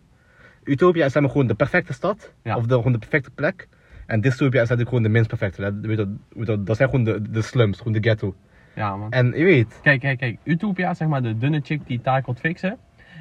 [0.64, 2.56] Utopia is gewoon de perfecte stad, Ja.
[2.56, 3.68] of de, gewoon de perfecte plek.
[4.06, 5.60] En dystopia is eigenlijk gewoon de minst perfecte.
[5.60, 8.34] Dat, weet dat zijn gewoon de, de slums, gewoon de ghetto.
[8.74, 9.10] Ja, man.
[9.10, 10.38] En je weet, Kijk, kijk, kijk.
[10.44, 12.78] Utopia is zeg maar de dunne chick die taak wilt fixen.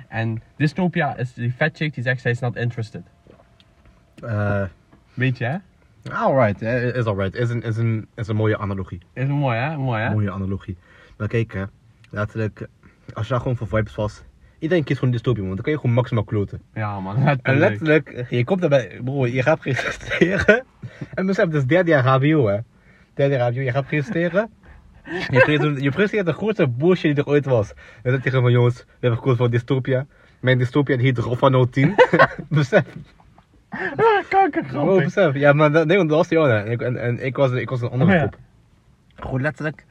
[0.08, 3.02] En dystopia is die fat chick die zegt zij is not interested.
[4.24, 4.64] eh
[5.14, 5.58] Weet je, hè?
[6.12, 7.36] Alright, eh, is alright.
[7.36, 9.00] Is een, is, een, is een mooie analogie.
[9.14, 9.78] Is mooi, hè?
[9.78, 10.10] Mooi, hè?
[10.10, 10.78] Mooie analogie.
[11.18, 11.64] Maar kijk, hè,
[12.10, 12.68] letterlijk,
[13.14, 14.24] als je daar gewoon voor vibes was,
[14.60, 16.62] iedereen kiest gewoon dystopia, want dan kan je gewoon maximaal kloten.
[16.74, 17.40] Ja, man.
[17.42, 18.26] En Letterlijk.
[18.30, 20.66] je komt erbij, bro, je gaat presenteren.
[21.14, 22.58] En besef, het is derde jaar HBO, hè.
[23.14, 24.50] Derde jaar HBO, je gaat presenteren.
[25.30, 27.74] Je presenteert, de grootste bullshit die er ooit was.
[28.04, 30.06] En dan tegen van, jongens, we hebben gekozen voor dystopia.
[30.40, 31.96] Mijn dystopia heet Rofano 10.
[32.50, 32.84] besef,
[34.30, 35.04] kankergrappig.
[35.04, 35.34] besef.
[35.36, 36.66] Ja, maar dat, nee, want dat was die jongen.
[36.66, 38.20] En, ik- en, en ik was, ik was een andere Oh, ja.
[38.28, 38.38] groep.
[39.16, 39.86] Gewoon letterlijk.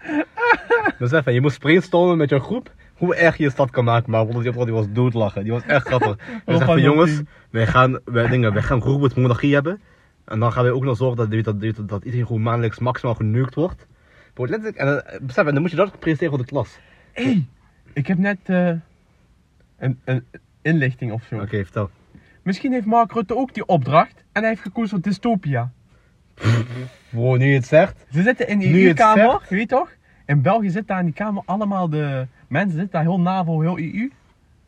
[0.98, 2.72] besef, je moest brainstormen met je groep.
[2.94, 5.42] Hoe erg je stad kan maken, maar Ronald die, was doodlachen.
[5.42, 6.16] Die was echt grappig.
[6.16, 7.28] We zeggen van jongens, 10.
[7.50, 9.80] wij gaan, wij, dingen, wij gaan robot monarchie hebben.
[10.24, 13.14] En dan gaan wij ook nog zorgen dat, dat, dat, dat iedereen gewoon maandelijks maximaal
[13.14, 13.86] genukt wordt.
[14.34, 16.78] Bro, letterlijk, en, dan- besef, en dan moet je dat presenteren voor de klas.
[17.12, 17.46] Hé, hey,
[17.92, 18.70] ik heb net eh,
[19.78, 20.24] een, een
[20.62, 21.34] inlichting of zo.
[21.36, 21.90] Oké, vertel.
[22.48, 25.70] Misschien heeft Mark Rutte ook die opdracht en hij heeft gekozen voor dystopia.
[27.10, 28.06] Bro, nu je het zegt.
[28.10, 29.90] Ze zitten in je die EU-kamer, je weet toch?
[30.26, 33.78] In België zitten daar in die kamer allemaal de mensen zitten daar heel NAVO, heel
[33.78, 33.90] EU.
[33.92, 34.10] Die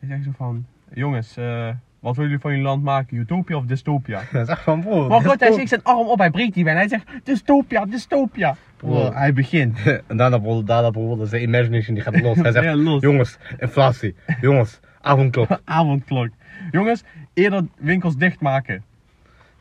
[0.01, 1.69] zeggen zo van, jongens, eh,
[2.01, 3.17] wat willen jullie van jullie land maken?
[3.17, 4.23] Utopia of dystopia?
[4.33, 5.09] Dat is echt van bro.
[5.09, 8.57] Maar goed, hij steekt zijn arm op, hij breekt die en hij zegt dystopia, dystopia.
[8.77, 9.13] Bro.
[9.13, 9.79] Hij begint.
[10.07, 12.37] En daarna daarna is de imagination die gaat los.
[12.37, 13.03] Hij zegt, Ja, los.
[13.03, 14.15] jongens, inflatie.
[14.41, 15.61] Jongens, avondklok.
[15.65, 16.29] Avondklok.
[16.71, 17.03] Jongens,
[17.35, 18.85] eerder winkels dichtmaken.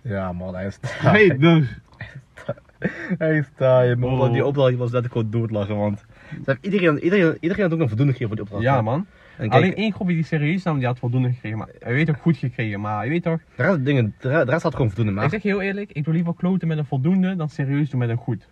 [0.02, 1.38] Ja man, hij is Hey, taai.
[1.40, 1.80] dus.
[3.18, 3.96] Hij is taai.
[3.96, 4.22] man.
[4.22, 4.32] Oh.
[4.32, 6.00] Die opdracht was net gewoon doodlachen, want...
[6.30, 8.76] Ze heeft iedereen, iedereen, iedereen had ook nog voldoende gegeven voor die opdracht.
[8.76, 9.06] Ja, man.
[9.38, 11.58] En kijk, Alleen één groepje die serieus nam, die had voldoende gekregen.
[11.58, 13.40] Maar hij weet ook goed gekregen, maar je weet toch.
[13.56, 15.24] de rest, dingen, de rest de rest had gewoon voldoende, maar...
[15.24, 18.00] Ik zeg je heel eerlijk, ik doe liever kloten met een voldoende dan serieus doen
[18.00, 18.48] met een goed.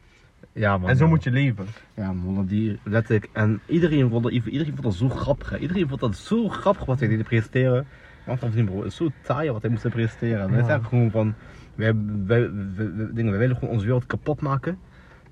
[0.58, 0.89] Ja man.
[0.89, 1.10] En zo ja.
[1.10, 1.65] moet je leven.
[1.93, 3.30] Ja man, die letterlijk.
[3.34, 5.50] En iedereen vond, dat, iedereen vond dat zo grappig.
[5.50, 5.58] Hè.
[5.58, 7.88] Iedereen vond dat zo grappig wat hij deed presenteren.
[8.26, 10.50] Van vriend bro, het is zo taai wat hij moest presenteren.
[10.50, 10.65] Wij Ja.
[10.65, 11.34] zeggen gewoon van,
[11.76, 14.80] wij, wij, wij, wij- dingen, wij willen gewoon onze wereld kapot maken.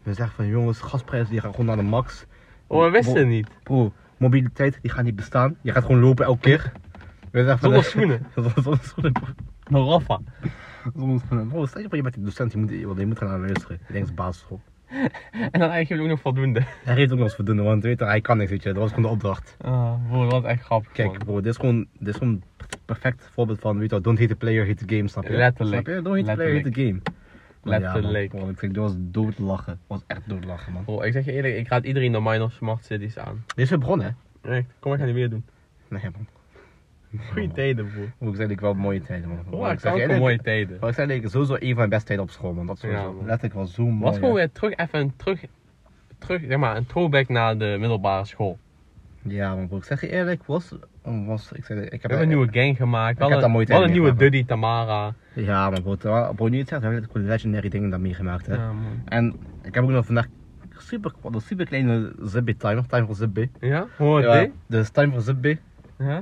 [0.04, 2.26] We zeggen van jongens, gasprijzen die gaan gewoon naar de max.
[2.68, 3.48] Oh, we wisten Bro, het niet.
[3.64, 5.56] Bro, mobiliteit die gaat niet bestaan.
[5.62, 6.72] Je gaat gewoon lopen elke keer.
[7.32, 8.26] We zeggen van, Zonder schoenen.
[8.64, 9.12] Zonder schoenen.
[9.12, 9.30] bro.
[10.96, 11.48] Zonder schoenen.
[11.48, 13.80] Bro, stel je voor je bent die docent, je moet, je moet gaan naar luisteren.
[13.88, 14.62] Je denkt basisschool.
[15.52, 16.62] En dan eigenlijk ook nog voldoende.
[16.84, 18.70] Hij heeft ook nog eens voldoende, want weet je, hij kan niks, weet je.
[18.70, 19.56] Dat was gewoon de opdracht.
[19.62, 20.92] Ah, bro, dat was echt grappig.
[20.92, 21.18] Kijk man.
[21.18, 22.44] bro, dit is gewoon, dit is gewoon een
[22.86, 25.30] perfect voorbeeld van, weet je don't hate the player, hate the game, snap je?
[25.30, 25.88] Letterlijk.
[25.88, 26.02] Snap je?
[26.02, 27.00] Don't hate the player, hate the game.
[27.64, 28.30] Ja, man, Letterlijk.
[28.30, 29.72] bro, ik vind, was doodlachen.
[29.72, 30.84] Het was echt doodlachen, man.
[30.84, 33.44] Bro, ik zeg je eerlijk, ik raad iedereen de Minor Smart Cities aan.
[33.48, 34.52] Dit is weer begonnen, hè?
[34.52, 35.46] Echt, kom, ik ga niet meer doen.
[35.90, 36.28] Nee, man.
[37.32, 38.02] Goeie tijden, bro.
[38.18, 39.44] Hoe ik zei, ik wel mooie tijden, man.
[39.50, 40.78] Bro, ik zeg zag ook mooie tijden.
[40.78, 42.66] bro, ik zei eerlijk, sowieso een van mijn beste tijden op school, man.
[42.66, 43.12] Dat is Ja.
[43.18, 44.02] Letterlijk wel zo mooi.
[44.02, 45.44] Was gewoon weer terug, even een terug,
[46.18, 48.58] terug, zeg maar, een throwback naar de middelbare school.
[49.22, 49.78] Ja, man, bro.
[49.78, 50.72] Ik zeg je eerlijk, was,
[51.04, 53.18] was ik zei, ik heb, We hebben een nieuwe gang gemaakt.
[53.18, 55.14] We heb daar hadden, mooie een nieuwe Duddy, Tamara.
[55.34, 56.34] Ja, man, bro.
[56.34, 58.56] Bro, nu het zegt, we hebben gewoon legendary dingen daar meegemaakt, hè.
[58.56, 59.02] Ja, man.
[59.06, 60.28] En ik heb ook nog vandaag
[60.78, 63.50] super, een super kleine Zibbe timer, time voor Zibbe.
[63.60, 63.88] Ja?
[63.98, 65.58] Hoor Ja, dus time voor Zibbe.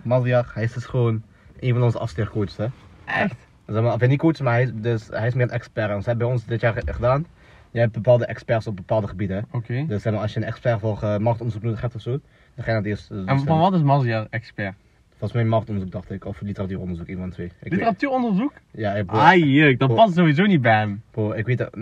[0.03, 1.23] Maljar, hij is dus gewoon
[1.59, 2.65] een van onze afstuurcoaches, hè.
[3.05, 3.35] Echt?
[3.67, 5.89] Zeg maar, hij niet coach, maar hij is, dus, hij is meer een expert.
[5.89, 7.25] En ze hebben bij ons dit jaar ge- gedaan.
[7.71, 9.45] Je hebt bepaalde experts op bepaalde gebieden.
[9.51, 9.85] Oké.
[9.87, 12.19] Dus zeg maar, als je een expert voor eh, marktonderzoek nodig hebt of zo, dan
[12.65, 14.73] ga je naar het dus, En van wat is Mazia expert?
[15.09, 17.51] Volgens mij marktonderzoek dacht ik, of literatuuronderzoek, van twee.
[17.61, 18.53] Ik Literatuuronderzoek?
[18.71, 21.03] ja, ik, Ai, juk, dat past sowieso niet bij hem.
[21.11, 21.77] bro, ik weet dat,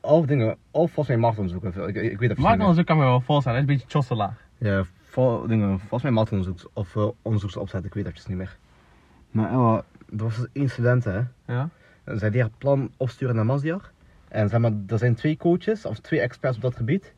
[0.00, 1.64] of dingen, of volgens mij marktonderzoek.
[1.64, 4.34] Ik, ik, ik weet dat Marktonderzoek kan me wel voorstellen, dat is een beetje chossela.
[4.58, 8.56] Ja, vol, dingen, volgens mij marktonderzoek of uh, onderzoeksopzet, ik weet dat niet meer.
[9.30, 9.78] Maar uh,
[10.18, 11.20] er was dus één student, hè.
[11.46, 11.68] Ja?
[12.04, 13.90] En zij die haar plan opsturen naar Mazjar.
[14.28, 17.12] En zeg maar, er zijn twee coaches of twee experts op dat gebied.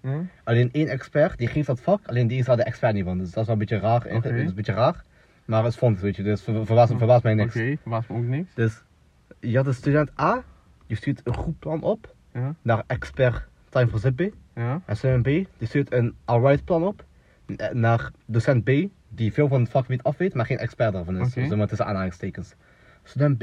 [0.44, 3.18] Alleen één expert die geeft dat vak, alleen die is daar de expert niet van.
[3.18, 4.04] Dus dat is wel een beetje raar.
[4.04, 4.20] Oké.
[4.20, 5.04] Dat is een beetje raar.
[5.44, 7.57] Maar het vond, weet je, dus ver- verbaast, verbaast mij niks.
[7.57, 8.54] Oké, verbaast me ook niks.
[8.54, 8.83] Dus
[9.40, 10.42] je had de student A,
[10.87, 12.54] die stuurt een goed plan op Ja?
[12.62, 14.28] naar expert Time for ZB.
[14.54, 14.80] Ja?
[14.85, 15.26] En student B,
[15.59, 17.07] die stuurt een alright plan op eh,
[17.72, 18.70] naar docent B,
[19.09, 21.28] die veel van het vakgebied af weet, maar geen expert daarvan is.
[21.28, 21.48] Oké.
[21.48, 22.54] Dus maar tussen aanhalingstekens.
[23.02, 23.40] Student B,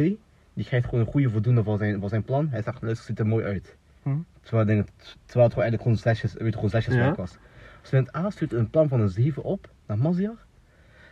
[0.54, 2.48] die geeft gewoon een goede voldoende voor zijn, voor zijn plan.
[2.50, 3.78] Hij zegt, luister, ziet er mooi uit.
[4.04, 4.16] Hm.
[4.42, 4.86] Terwijl, dingen,
[5.26, 7.04] terwijl het gewoon eigenlijk gewoon slashes, weet gewoon Ja.
[7.04, 7.38] werk was.
[7.82, 10.46] Student A stuurt een plan van een 7 op naar Mazjar.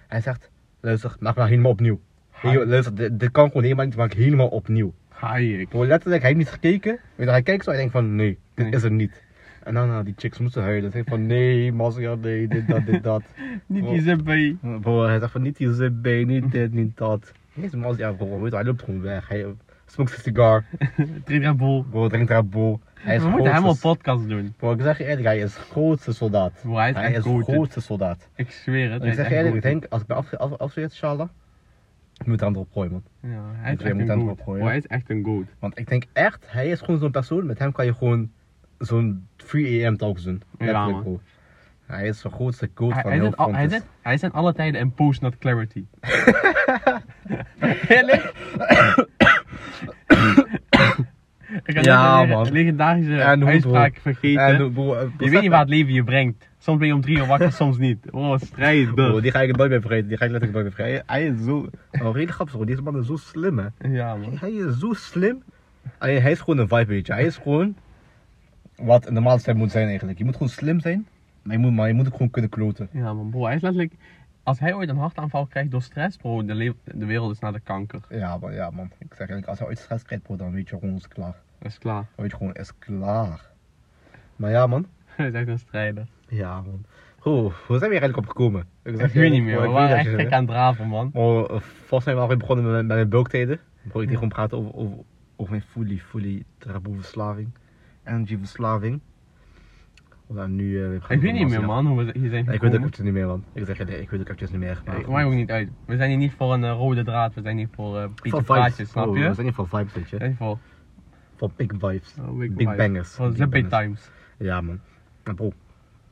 [0.08, 0.49] Hij zegt,
[0.80, 1.99] luister, maak maar helemaal opnieuw.
[2.32, 4.93] Hey, luister, dit, dit kan gewoon helemaal niet, maak helemaal opnieuw.
[5.69, 6.99] Bro, letterlijk, hij heeft niet gekeken.
[7.15, 8.75] Weet je, hij kijkt zo en denkt van, nee, dit Nee.
[8.75, 9.23] is er niet.
[9.63, 10.91] En dan, nou, die chicks moesten huilen.
[10.91, 13.24] Ze zegt van, nee, Mazjar, nee, dit, dat, dit, dat.
[13.65, 14.58] Niet die zip bij.
[14.82, 17.32] Bro, hij zegt van, niet die bij, niet dit, niet dat.
[17.54, 19.28] Deze Mazjar, bro, weet je, hij loopt gewoon weg.
[19.28, 19.45] Hij
[19.86, 20.65] smokes een cigar.
[21.26, 21.84] Drink Red Bull.
[21.89, 22.78] Bro, drinkt Red Bull.
[22.93, 24.54] Hij is We moeten helemaal grootste- podcast doen.
[24.58, 26.60] Bro, ik zeg je eerlijk, hij is grootste soldaat.
[26.62, 28.30] Bro, hij is Hij echt is grootste soldaat.
[28.36, 29.02] Ik zweer het.
[29.02, 31.28] En ik zeg je eerlijk, ik denk, als ik ben afge- af, afgestudeerd, inshallah,
[32.17, 33.04] ik moet aan erop gooien, man.
[33.19, 34.65] Ja, hij is moet een hem erop gooien.
[34.65, 35.45] Hij is echt een goat.
[35.60, 38.32] Want ik denk echt, hij is gewoon zo'n persoon, met hem kan je gewoon
[38.80, 40.42] zo'n 3 AM talks doen.
[40.58, 41.22] Ja, man.
[41.86, 44.82] Hij is de grootste Hij, van hij, heel al, hij, zit, hij zit alle tijden
[44.82, 45.86] in post not clarity.
[47.88, 48.34] Eerlijk?
[51.63, 54.46] Ik kan Ja, een legendarische En uitspraak vergeten.
[54.46, 56.50] En, eh, je weet niet waar het leven je brengt.
[56.58, 58.12] Soms ben je om drie uur wakker, soms niet.
[58.12, 58.96] Oh, strijd.
[58.96, 61.04] Bro, die ga ik nooit meer vergeten, die ga ik letterlijk nooit meer vergeten.
[61.08, 61.58] Hij, hij is zo,
[61.92, 63.89] oh, redelijk grappig bro, deze man is zo slim hè.
[63.89, 64.38] Ja, man.
[64.39, 65.44] Hij is zo slim.
[66.00, 67.13] Hij, hij is gewoon een vibe, weet je.
[67.13, 67.76] Hij is gewoon
[68.82, 70.18] wat een normale stem moet zijn eigenlijk.
[70.18, 71.08] Je moet gewoon slim zijn,
[71.42, 72.89] maar je moet, maar je moet ook gewoon kunnen kloten.
[72.92, 73.46] Ja, man, bro.
[73.46, 73.94] Hij is letterlijk...
[74.44, 77.54] Als hij ooit een hartaanval krijgt door stress, bro, de, le- de wereld is naar
[77.54, 78.02] de kanker.
[78.10, 78.86] Ja, man, ja, man.
[78.86, 81.36] Ik zeg eigenlijk, als hij ooit stress krijgt, bro, dan weet je gewoon, is klaar.
[81.62, 81.96] Is klaar.
[81.96, 83.50] Dan weet je gewoon, is klaar.
[84.36, 84.86] Maar ja, man.
[85.15, 86.08] Hij is echt een strijder.
[86.28, 86.86] Ja, man.
[87.20, 88.65] Bro, hoe zijn we hier eigenlijk op gekomen?
[88.84, 91.12] Ik weet niet meer, bro, we waren echt gek aan het draven, man.
[91.12, 93.60] Bro, eh, volgens mij waren we begonnen met, met mijn bulktijden.
[93.88, 94.13] Bro, ik Ja.
[94.13, 94.98] gewoon praten over, over,
[95.36, 97.04] over mijn fully, fully traboe
[98.10, 98.30] verslaving.
[98.30, 99.00] Energy verslaving.
[100.28, 100.84] We zijn nu...
[100.84, 102.52] eh, we Ik weet niet meer man, hoe we hier zijn ja.
[102.52, 103.43] Ik weet ook niet meer, man.
[103.54, 104.82] Ik zeg je, nee, ik weet ook eventjes niet meer.
[104.86, 105.69] Nee, het maakt ook niet uit.
[105.86, 108.39] We zijn hier niet voor een eh, rode draad, we zijn hier voor Van Pieter
[108.39, 108.45] vibes.
[108.56, 109.28] Praatjes, snap Oh, je?
[109.28, 110.17] We zijn niet van vibes, weet We je.
[110.17, 110.58] zijn voor
[111.36, 112.15] Van big vibes.
[112.19, 112.76] oh, Big vibes.
[112.76, 113.10] bangers.
[113.10, 113.67] Voor Big.
[113.67, 114.10] Times.
[114.38, 114.80] Ja, man.
[115.24, 115.48] Maar bro,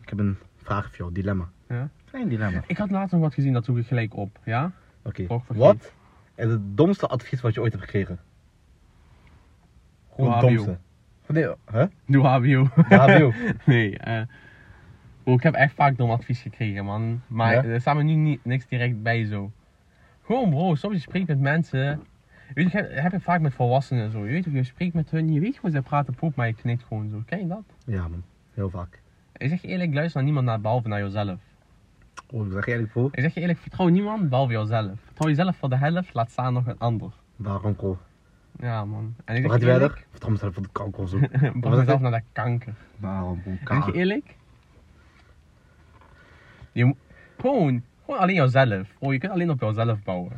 [0.01, 1.49] ik heb een vraag voor jou, dilemma.
[1.67, 1.89] Ja?
[2.09, 2.63] Klein dilemma.
[2.67, 4.71] Ik had laatst nog wat gezien, dat zoek ik gelijk op, ja?
[5.03, 5.93] Oké, wat
[6.35, 8.19] is het domste advies wat je ooit hebt gekregen?
[10.15, 10.77] Gewoon het domste.
[11.27, 11.85] Nee, huh?
[12.05, 12.63] Doe HBO.
[12.89, 13.33] HBO.
[13.65, 14.21] nee, eh.
[15.23, 17.21] ik heb echt vaak dom advies gekregen, man.
[17.27, 17.63] Maar Ja?
[17.63, 19.51] er staat me nu niet, niks direct bij zo.
[20.23, 22.03] Gewoon bro, soms je spreekt met mensen.
[22.53, 24.25] Weet je, heb, ik vaak met volwassenen en zo.
[24.25, 26.83] Je weet je spreekt met hun, je weet gewoon, ze praten poep, maar je knikt
[26.83, 27.21] gewoon zo.
[27.25, 27.63] Ken je dat?
[27.85, 28.23] Ja, man.
[28.53, 29.01] Heel vaak.
[29.37, 31.39] Ik zeg je eerlijk, luister naar niemand naar, behalve naar jezelf.
[32.31, 33.09] Oh, zeg je eerlijk, bro.
[33.11, 34.99] Ik zeg je eerlijk, vertrouw niemand behalve jezelf.
[35.05, 37.11] Vertrouw jezelf voor de helft, laat staan nog een ander.
[37.35, 37.97] Waarom, bro?
[38.59, 39.15] Ja man.
[39.25, 40.05] En ik gaat hij eerlijk, verder?
[40.09, 41.19] Vertrouw mezelf voor de kanker of zo.
[41.59, 41.99] Wat het?
[41.99, 42.73] naar de kanker.
[42.97, 44.35] Waarom, zeg je eerlijk?
[46.71, 46.97] Je moet
[47.37, 48.87] gewoon, gewoon alleen jezelf.
[48.99, 50.31] Bro, je kunt alleen op jezelf bouwen.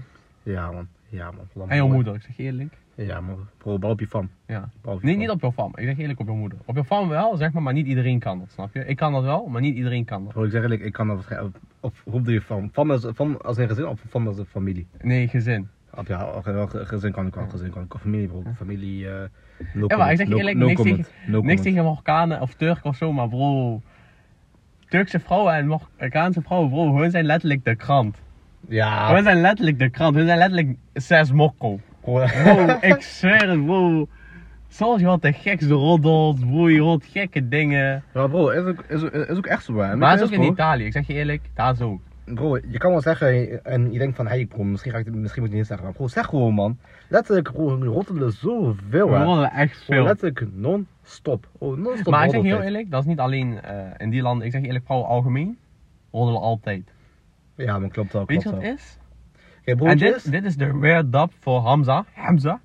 [0.43, 0.87] Ja, man.
[1.09, 1.69] Ja, man.
[1.69, 2.77] En jouw moeder, ik zeg je eerlijk.
[2.95, 3.47] Ja, man.
[3.57, 4.29] Bro, bouw op je fam.
[4.45, 4.69] Ja.
[4.81, 5.23] Bouw op je Nee, fam.
[5.23, 5.71] niet op jouw fam.
[5.75, 6.57] Ik zeg eerlijk op jouw moeder.
[6.65, 8.85] Op jouw fam wel, zeg maar, maar niet iedereen kan dat, snap je?
[8.85, 10.33] Ik kan dat wel, maar niet iedereen kan dat.
[10.33, 11.55] Bro, ik zeg eerlijk, ik kan dat waarschijnlijk...
[11.79, 12.69] Of, of hoe bedoel je fam?
[12.71, 14.87] Fam als, fam als een gezin of fam als een familie?
[15.01, 15.69] Nee, gezin.
[15.95, 16.31] Of ja,
[16.71, 18.01] gezin kan ik wel, gezin kan ik wel.
[18.01, 18.43] Familie, bro.
[18.55, 19.07] Familie,
[19.73, 20.37] no Ja, maar ik zeg comment.
[20.47, 21.11] eerlijk, no, niks no comment.
[21.27, 23.81] No Niks tegen Marokkanen of Turken of zo, maar bro.
[24.87, 28.17] Turkse vrouwen en Marokkaanse vrouwen, bro, hun zijn letterlijk de krant.
[28.67, 31.79] Ja, Hun zijn letterlijk de krant, hun zijn letterlijk zes mokko.
[32.01, 32.21] bro.
[32.81, 34.07] Ik zweer het, bro.
[34.97, 38.03] Je hoort de gekste roddels, bro, je hoort gekke dingen.
[38.13, 39.95] Ja, bro, is ook, is, ook- is ook echt zo, hè.
[39.95, 40.43] Maar het is ook in.
[40.51, 42.01] Italië, ik zeg je eerlijk, daar is ook.
[42.33, 45.21] Bro, je kan wel zeggen en je denkt van, hey bro, misschien, ga ik, misschien
[45.21, 45.85] moet ik het niet zeggen.
[45.85, 46.77] Maar bro, zeg gewoon man.
[47.07, 48.75] Letterlijk, bro, we rottelen zoveel
[49.09, 50.03] We roddelen echt Bro, veel.
[50.03, 51.47] letterlijk non-stop.
[51.57, 54.21] Oh, non-stop Maar ik zeg je heel eerlijk, dat is niet alleen eh, in die
[54.21, 55.57] landen, ik zeg je eerlijk, vrouwen algemeen,
[56.11, 56.91] roddelen altijd.
[57.55, 58.71] Ja, maar klopt wel, Weet klopt je wel.
[58.71, 58.97] wat het is?
[59.63, 60.23] Kijk, En broertjes.
[60.23, 62.05] dit, dit is de rare dub voor Hamza.
[62.13, 62.59] Hamza.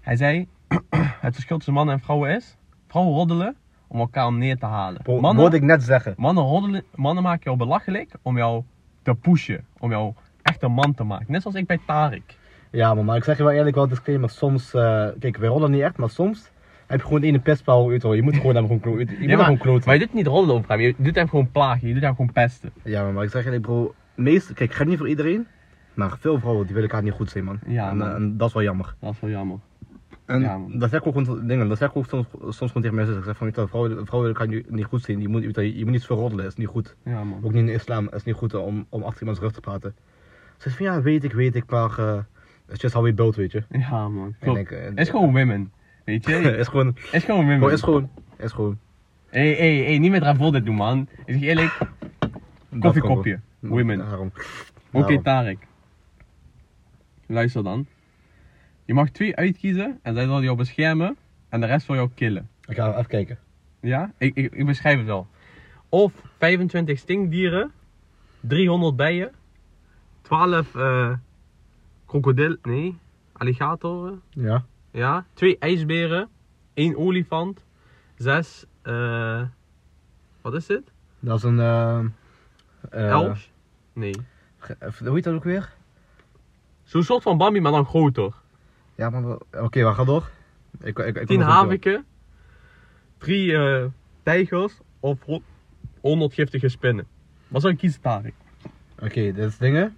[0.00, 0.48] Hij zei,
[1.20, 2.56] het verschil tussen mannen en vrouwen is,
[2.88, 3.56] vrouwen roddelen
[3.92, 5.02] om elkaar om neer te halen.
[5.02, 6.14] Bro, mannen, Wilde ik net zeggen.
[6.16, 8.62] mannen, roddelen, mannen maken jou belachelijk om jou
[9.02, 11.26] te pushen, om jou echt een man te maken.
[11.32, 12.36] Net zoals ik bij Tarik.
[12.70, 14.30] Ja, man, maar ik zeg je wel eerlijk wel disclaimer.
[14.30, 16.50] Soms, eh, kijk, wij rollen niet echt, maar soms
[16.86, 18.16] heb je gewoon één pestpaal uit hoor.
[18.16, 19.00] Je moet gewoon hem gewoon kloten.
[19.00, 19.84] Je moet Ja, hem maar, gewoon kloten.
[19.86, 22.14] maar je doet niet roddelen over hem, je doet hem gewoon plagen, je doet hem
[22.16, 22.72] gewoon pesten.
[22.84, 23.94] Ja, maar, maar ik zeg je eerlijk, bro.
[24.14, 25.46] Meest, kijk, ik ga niet voor iedereen.
[25.94, 27.58] Maar veel vrouwen die willen elkaar niet goed zijn, man.
[27.66, 28.14] Ja, en, man.
[28.14, 28.94] en dat is wel jammer.
[29.00, 29.58] Dat is wel jammer.
[30.32, 31.68] En Ja, dat zeg ik ook gewoon dingen.
[31.68, 33.18] Dat zeg ik ook soms, soms gewoon tegen mensen.
[33.18, 35.20] Ik zeg van, je vrouwen, vrouwen kan je niet goed zien.
[35.20, 36.96] Je moet, je, je moet niet is niet goed.
[37.04, 37.38] Ja man.
[37.42, 39.94] Ook niet in de islam, is niet goed om, om achter iemands rug te praten.
[40.56, 42.18] Ze zegt van, ja, weet ik, weet ik, maar uh,
[42.68, 43.62] it's just how we build, weet je.
[43.70, 44.34] Ja man.
[44.40, 44.58] Klopt.
[44.58, 45.72] ik, eh, Het is gewoon women.
[46.04, 46.56] Weet je?
[46.56, 47.58] is gewoon, Het is gewoon women.
[47.58, 48.78] bro, is gewoon, is gewoon.
[49.28, 51.08] Hé, hé, hé, niet met Ravol dit doen man.
[51.24, 51.78] Ik zeg je eerlijk,
[52.78, 53.40] koffiekopje.
[53.58, 54.30] Women.
[54.92, 55.22] Oké.
[55.22, 55.66] Tarek.
[57.26, 57.86] Luister dan.
[58.84, 61.16] Je mag twee uitkiezen en zij zal jou beschermen
[61.48, 62.48] en de rest wil jou killen.
[62.66, 63.38] Ik ga even kijken.
[63.80, 64.12] Ja?
[64.18, 65.26] Ik, ik, ik beschrijf het wel.
[65.88, 67.72] Of 25 stinkdieren,
[68.40, 69.30] 300 bijen,
[70.22, 71.12] 12 eh
[72.06, 72.96] krokodil, nee,
[73.32, 74.64] alligatoren, Ja.
[74.90, 76.28] ja, 2 ijsberen,
[76.74, 77.64] 1 olifant,
[78.16, 79.42] 6, eh
[80.40, 80.92] wat is dit?
[81.20, 81.60] Dat is een,
[82.90, 83.48] Elf?
[83.92, 84.14] Nee.
[85.04, 85.72] Hoe heet dat ook weer?
[86.82, 88.32] Zo'n soort van Bambi, maar dan groter.
[88.94, 90.30] Ja, maar, oké, we gaan door.
[90.80, 92.04] Ik, ik, ik, 10 ik- haviken,
[93.18, 93.84] 3 eh
[94.22, 95.42] tijgers of ho-
[96.00, 97.06] 100 giftige spinnen.
[97.48, 98.34] Wat zou je kiezen, Tarek?
[98.98, 99.96] Oké, dit is dingen.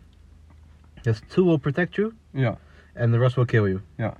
[1.02, 2.58] Dus two will protect you Ja.
[2.96, 3.80] and the rest will kill you.
[3.94, 4.14] Ja.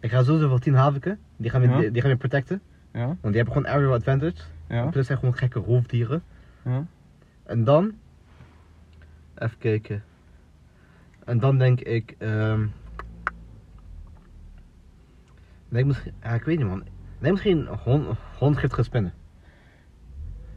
[0.00, 1.18] Ik ga sowieso voor 10 haviken.
[1.36, 1.78] Die gaan we, Ja.
[1.78, 2.60] die, die gaan we protecten.
[2.92, 3.06] Ja.
[3.06, 4.34] Want die hebben gewoon area advantage.
[4.68, 4.86] Ja.
[4.86, 6.22] Plus zijn gewoon gekke roofdieren.
[6.64, 6.86] Ja.
[7.44, 7.92] En dan.
[9.34, 10.04] Even kijken.
[11.24, 12.14] En dan denk ik.
[12.18, 12.66] ehm
[15.72, 16.12] denk misschien.
[16.22, 16.82] Ja, ik weet niet man.
[17.18, 18.06] Denk misschien hond,
[18.38, 19.12] hond giftige spinnen.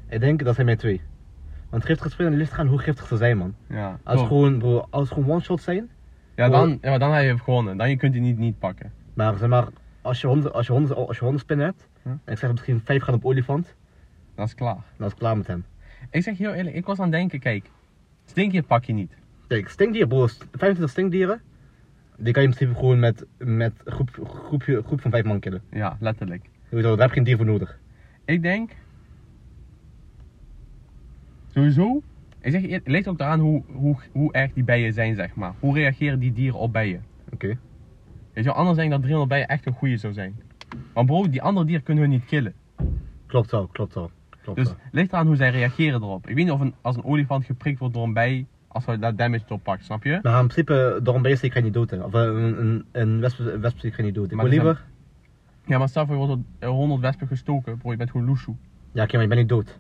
[0.09, 1.01] Ik denk dat zijn mijn twee.
[1.69, 3.55] Want giftige spinnen ligt gaan hoe giftig ze zijn man.
[3.67, 3.99] Ja.
[4.03, 5.89] Als gewoon, bro, als gewoon one shot zijn.
[6.35, 7.77] Ja, dan, ja, maar dan heb je gewonnen.
[7.77, 8.91] Dan je kunt die niet, niet pakken.
[9.13, 9.67] Maar zeg maar.
[10.01, 11.87] Als je honden, als je honden, als je hondenspinnen hebt.
[12.01, 12.09] Hm.
[12.09, 13.75] En ik zeg misschien vijf gaan op olifant.
[14.35, 14.73] Dat is klaar.
[14.97, 15.65] Dan is het klaar met hem.
[16.09, 17.69] Ik zeg je heel eerlijk, ik was aan het denken, kijk.
[18.25, 19.11] Stinkje pak je niet.
[19.47, 21.41] Kijk, stinkdieren, bro, st- 25 stinkdieren.
[22.17, 25.39] Die kan je in principe gewoon met, met een groep, groepje, groep van vijf man
[25.39, 25.61] killen.
[25.71, 26.49] Ja, letterlijk.
[26.69, 27.79] Sowieso, Daar heb je geen dier voor nodig.
[28.25, 28.71] Ik denk.
[31.53, 32.01] Sowieso.
[32.41, 35.53] Ik zeg het ligt ook eraan hoe, hoe, hoe erg die bijen zijn, zeg maar.
[35.59, 37.03] Hoe reageren die dieren op bijen?
[37.33, 37.57] Oké.
[38.33, 40.35] Je wel, anders ik dat 300 bijen echt een goeie zou zijn.
[40.93, 42.53] Maar bro, die andere dieren kunnen we niet killen.
[43.25, 44.11] Klopt wel, klopt wel.
[44.41, 44.59] Klopt.
[44.59, 44.75] Dus ja.
[44.91, 46.27] ligt eraan hoe zij reageren erop.
[46.27, 48.45] Ik weet niet of een, als een olifant geprikt wordt door een bij,
[48.75, 50.19] als hij daar damage door pakt, snap je?
[50.21, 51.89] Maar in principe, door een beest kan je niet dood.
[51.89, 51.97] hè.
[52.03, 54.31] Of eh, een, een, een wesp, een wesp kan je niet dood.
[54.31, 54.83] Ik Maar wil er liever.
[55.65, 58.55] Ja, maar stel voor je wordt door 100 wespen gestoken, bro, je bent gewoon loesoe.
[58.91, 59.79] Ja, oké, maar je bent niet dood.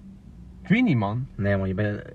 [0.61, 1.27] Ik weet niet, man.
[1.35, 2.01] Nee, man, je bent.
[2.03, 2.13] Denk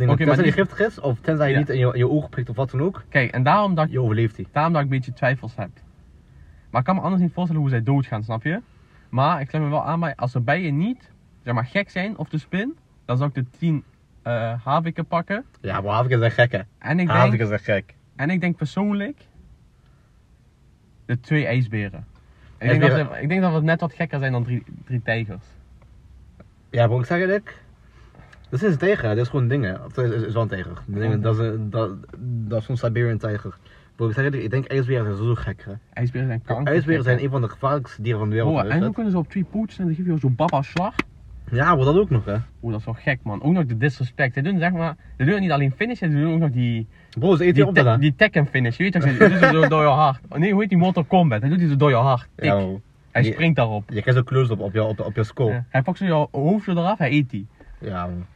[0.00, 1.58] Oké, okay, maar tenzij die giftig is, of tenzij je Ja.
[1.58, 4.00] niet in je, je oog prikt of wat dan ook, Kijk, en daarom dat, je
[4.00, 4.46] overleeft die.
[4.52, 5.70] daarom dat ik een beetje twijfels heb.
[6.70, 8.60] Maar ik kan me anders niet voorstellen hoe zij doodgaan, snap je?
[9.08, 11.10] Maar ik sluit me wel aan bij, als de bijen niet,
[11.44, 13.84] zeg maar, gek zijn of de spin, dan zou ik de 10
[14.28, 15.44] eh haviken pakken.
[15.60, 16.60] Ja, maar Havik is echt gek, hè?
[16.78, 17.94] En ik denk, is echt gek.
[18.16, 19.26] en ik denk persoonlijk,
[21.06, 22.06] de twee ijsberen.
[22.58, 25.02] Ik denk, dat ze, ik denk dat we net wat gekker zijn dan drie, drie
[25.02, 25.44] tijgers.
[26.70, 27.62] Ja, bro, ik zeg eerlijk.
[28.50, 29.84] Dat is een tijger, dit is gewoon dingen.
[29.84, 30.82] Of het is, is wel een tijger.
[30.86, 33.58] Dingen, dat, is dat, dat is zo'n Siberian tijger.
[33.96, 35.72] Ik zeg ik denk ijsberen zijn zo gek, hè.
[35.92, 36.74] IJsberen zijn kanker.
[36.74, 38.54] IJsberen zijn een van de gevaarlijkste dieren van de wereld.
[38.54, 38.94] Oh, en hoe dat?
[38.94, 40.94] kunnen ze op twee pootjes en dan geef je zo'n baba slag?
[41.50, 42.32] Ja, bro, dat ook nog, hè.
[42.62, 43.42] Oeh, dat is wel gek man.
[43.42, 44.34] Ook nog de disrespect.
[44.34, 46.86] Ze doen zeg maar, ze doen niet alleen finish, ze doen ook nog die,
[47.18, 48.76] Bro, ze eten je die, te- die Tekken finish.
[48.76, 49.16] Je weet toch, ze
[49.50, 50.20] doen zo door je hart.
[50.28, 51.40] Oh, nee, hoe heet die Mortal Kombat?
[51.40, 52.28] Hij doet die zo door je hart.
[52.34, 52.44] Tik.
[52.44, 52.66] Ja.
[53.10, 53.84] Hij Je- springt daarop.
[53.90, 55.46] Je krijgt zo'n close op op je, op, op je skull.
[55.50, 55.64] Ja.
[55.68, 57.46] Hij pakt zo je hoofdje eraf, hij eet die.
[57.80, 58.26] Ja, man.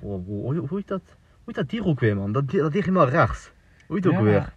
[0.00, 1.02] Bro, bro, hoe, hoe heet dat?
[1.04, 2.32] Hoe heet dat dier ook weer, man?
[2.32, 3.50] Dat, dat dier helemaal rechts.
[3.86, 4.24] Hoe heet het ook Ja.
[4.24, 4.52] weer?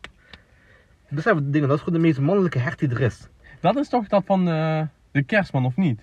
[1.10, 3.28] Dat zijn dingen, dat is gewoon de meest mannelijke hert die er is.
[3.60, 6.02] Dat is toch dat van eh, de kerstman, of niet?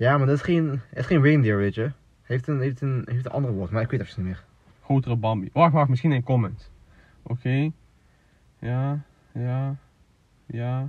[0.00, 1.90] Ja, maar dat is geen, het is geen reindeer, weet je.
[2.22, 4.44] Heeft een, heeft een, heeft een andere woord, maar ik weet het even niet meer.
[4.84, 5.50] Grotere Bambi.
[5.52, 6.70] Wacht, wacht, misschien in comments.
[7.22, 7.70] Oké.
[8.58, 8.98] Ja,
[9.32, 9.76] ja,
[10.46, 10.88] ja,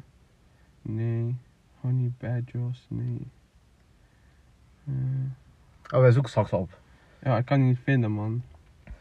[0.82, 1.36] nee.
[1.80, 3.28] Honey badgers, nee.
[4.88, 4.93] Eh,
[5.93, 6.80] Oh, wij zoeken straks op.
[7.24, 8.43] ja, ik kan die niet vinden, man.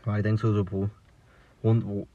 [0.05, 0.89] Maar ik denk sowieso, bro.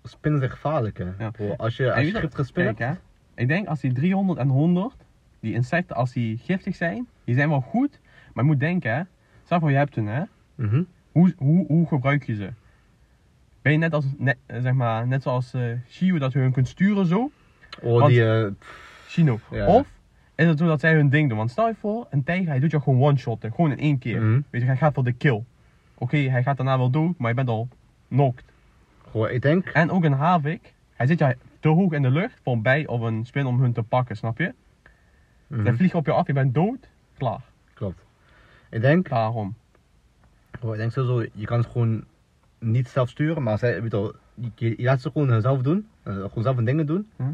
[0.03, 1.11] Spinnen zijn gevaarlijk, hè.
[1.17, 1.29] Ja.
[1.31, 2.43] Bro, als je, als je je-
[2.75, 2.93] Kijk, hè.
[3.41, 4.95] Ik denk als die 300 en 100,
[5.39, 7.99] die insecten, als die giftig zijn, die zijn wel goed.
[8.33, 9.01] Maar je moet denken, hè.
[9.43, 10.23] Stel voor je hebt een, hè.
[10.55, 10.83] Mhm.
[11.11, 12.49] Hoe, hoe, hoe gebruik je ze?
[13.61, 16.51] Ben je net als, net, eh, zeg maar, net zoals eh Shio dat je hun
[16.51, 17.31] kunt sturen zo?
[17.81, 18.47] Oh, Want- die, eh,
[19.07, 19.39] Shino.
[19.51, 19.67] Ja.
[19.67, 19.87] Of
[20.35, 21.37] is het zo dat zij hun ding doen?
[21.37, 23.51] Want stel je voor, een tijger, hij doet je gewoon one-shotten.
[23.53, 24.21] Gewoon in één keer.
[24.21, 24.41] Mhm.
[24.49, 25.43] Weet je, hij gaat voor de kill.
[25.97, 27.67] Oké, hij gaat daarna wel dood, maar je bent al
[28.09, 28.45] knocked.
[29.09, 32.39] Goh, ik denk, En ook een havik, hij zit je te hoog in de lucht
[32.43, 34.53] voor een bij of een spin om hun te pakken, snap je?
[35.47, 37.41] Mhm, Zij vliegen op je af, je bent dood, klaar.
[37.73, 38.05] klopt.
[38.69, 39.55] Ik denk, Daarom.
[40.59, 42.03] goh, ik denk sowieso, je kan het gewoon
[42.59, 44.13] niet zelf sturen, maar zij, weet je, wel,
[44.55, 45.87] je, je laat ze gewoon zelf doen.
[46.03, 47.09] eh, gewoon zelf hun dingen doen.
[47.15, 47.29] Mhm.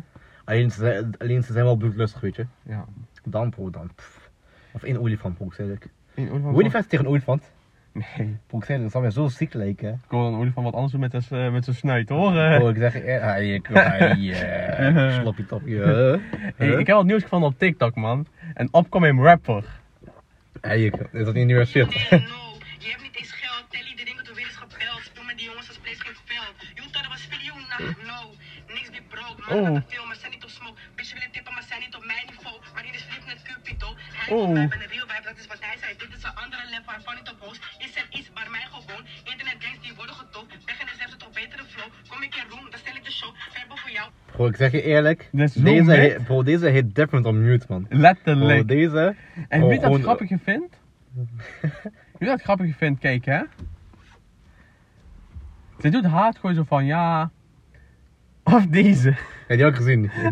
[0.45, 2.45] Alleen, ze, zijn- alleen ze zijn wel bloedlustig, weet je.
[2.63, 2.85] Ja.
[3.23, 3.91] Dan, bro, dan.
[3.95, 4.29] pff.
[4.71, 5.87] Of één olifant, bro, ik zei ik.
[6.15, 7.51] Een olifant- Hoe je vecht tegen een olifant?
[7.93, 9.93] Nee, Bro, ik zei dat zou mij zo ziek lijken.
[9.93, 12.35] ik wil een olifant wat anders doen met zijn eh, met zijn snuit hoor.
[12.37, 12.57] eh.
[12.57, 14.31] Bro, ik zeg, eh, hij, ik, hij,
[15.25, 15.83] eh, topje.
[15.83, 16.19] eh.
[16.55, 18.25] Hey, ik heb wat nieuws gevonden op TikTok man.
[18.53, 19.63] Een upcoming rapper.
[20.61, 21.87] Hey, ik, is dat niet nieuwe shit?
[22.09, 22.49] Nee, no.
[22.79, 23.65] Je hebt niet eens geld.
[23.69, 25.01] Telly, de dingen door is gebeld.
[25.03, 26.55] Speel met die jongens als Place geen veld.
[26.79, 27.53] Hoeft dat was video,
[28.11, 28.19] no.
[28.75, 29.57] Niks be broke, man.
[29.77, 29.81] Oh.
[29.87, 30.79] Veel, maar zijn niet op smoke.
[30.95, 32.55] Bitch willen tippen, maar zijn niet op mijn niveau.
[32.73, 33.89] Maar die is verliefd met Cupido.
[34.17, 34.49] Hij Oh.
[34.49, 35.91] en een real vibe, dat is wat hij zei.
[36.03, 37.61] Dit is een andere level waarvan niet op host.
[37.83, 39.03] Je zet iets, maar mij gewoon.
[39.31, 40.51] Internet gangs die worden getopt.
[40.69, 41.89] Weg en zegt het op betere flow.
[42.11, 42.67] Kom ik in room,
[43.19, 44.09] de voor jou.
[44.31, 45.29] Bro, ik zeg je eerlijk.
[45.31, 47.87] Dat Deze, heet- bro, deze heet different on mute, man.
[47.87, 48.67] Bro, Letterlijk.
[48.67, 49.15] deze.
[49.49, 50.75] En bro, weet je wat gewoon- het grappige vindt?
[51.61, 52.99] weet je wat het grappige vindt?
[52.99, 53.41] Kijk hè.
[55.79, 57.31] Ze doet haat gewoon zo van ja.
[58.43, 59.09] Of deze.
[59.47, 60.01] Ja, die had ik gezien.
[60.01, 60.29] Die-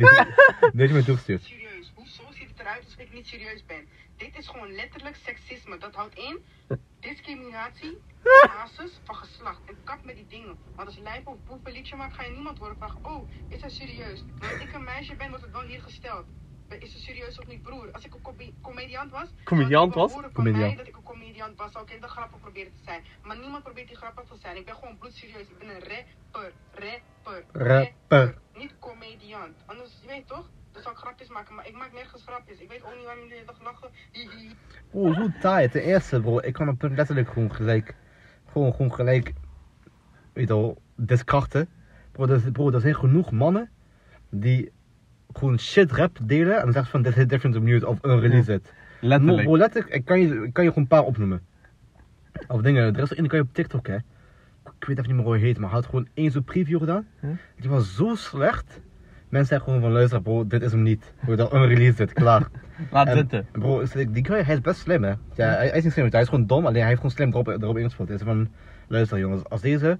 [0.71, 1.43] Die heeft me toegestuurd.
[1.43, 1.91] serieus.
[1.95, 3.87] Hoezo ziet het eruit alsof ik niet serieus ben?
[4.17, 5.77] Dit is gewoon letterlijk seksisme.
[5.77, 6.37] Dat houdt in
[6.99, 9.59] discriminatie basis van geslacht.
[9.65, 10.57] En kap met die dingen.
[10.75, 13.61] Want als lijp of boef een liedje maakt, ga je niemand horen vragen: Oh, is
[13.61, 14.23] hij serieus?
[14.39, 16.25] Als ik een meisje ben, wordt het wel hier gesteld.
[16.79, 17.91] Is ze serieus of niet, broer?
[17.91, 20.13] Als ik een comedi- comediant was, Comediant was?
[20.33, 20.77] Comediant.
[20.77, 21.71] dat ik een comediant was.
[21.71, 23.03] Zou ik in de grappen proberen te zijn.
[23.23, 24.55] Maar niemand probeert die grappig te zijn.
[24.57, 25.41] Ik ben gewoon bloedserieus.
[25.47, 26.51] Ik ben een rapper.
[26.73, 27.43] Rapper.
[27.67, 28.37] Rapper.
[28.55, 29.55] Niet comediant.
[29.65, 30.49] Anders, je weet toch?
[30.71, 32.57] Dan zou ik grapjes maken, maar ik maak nergens grapjes.
[32.59, 33.89] Ik weet ook niet waarom jullie dag lachen.
[34.91, 35.69] Bro, zo taai.
[35.69, 37.95] Ten eerste, bro, ik kan op punt letterlijk gewoon gelijk.
[38.51, 39.33] Gewoon, gewoon gelijk.
[40.33, 41.67] Weet je wel, diskrachten.
[42.11, 43.69] Bro, er, bro, er zijn genoeg mannen
[44.29, 44.71] die
[45.33, 48.53] gewoon shit rap delen en dan zeggen ze van dit is different mute of unrelease
[48.53, 48.73] it.
[49.01, 49.43] Letterlijk.
[49.43, 51.41] Bro, letterlijk, ik kan je, ik kan je gewoon een paar opnoemen.
[52.47, 53.95] Of dingen, er is er die kan je op TikTok, hè.
[54.79, 56.79] Ik weet even niet meer hoe hij heet, maar hij had gewoon één zo'n preview
[56.79, 57.07] gedaan.
[57.59, 58.79] Die was zo slecht.
[59.29, 61.13] Mensen zeggen gewoon van luister bro, dit is hem niet.
[61.25, 62.47] Bro, dat unreleased it, klaar.
[62.91, 63.47] Laat En, zitten.
[63.51, 65.09] Bro, die guy, hij is best slim hè.
[65.09, 67.29] Ja, hij, hij is niet slim, hij is gewoon dom, alleen hij heeft gewoon slim
[67.29, 68.07] erop, erop ingespeeld.
[68.07, 68.49] Hij is van,
[68.87, 69.97] luister jongens, als deze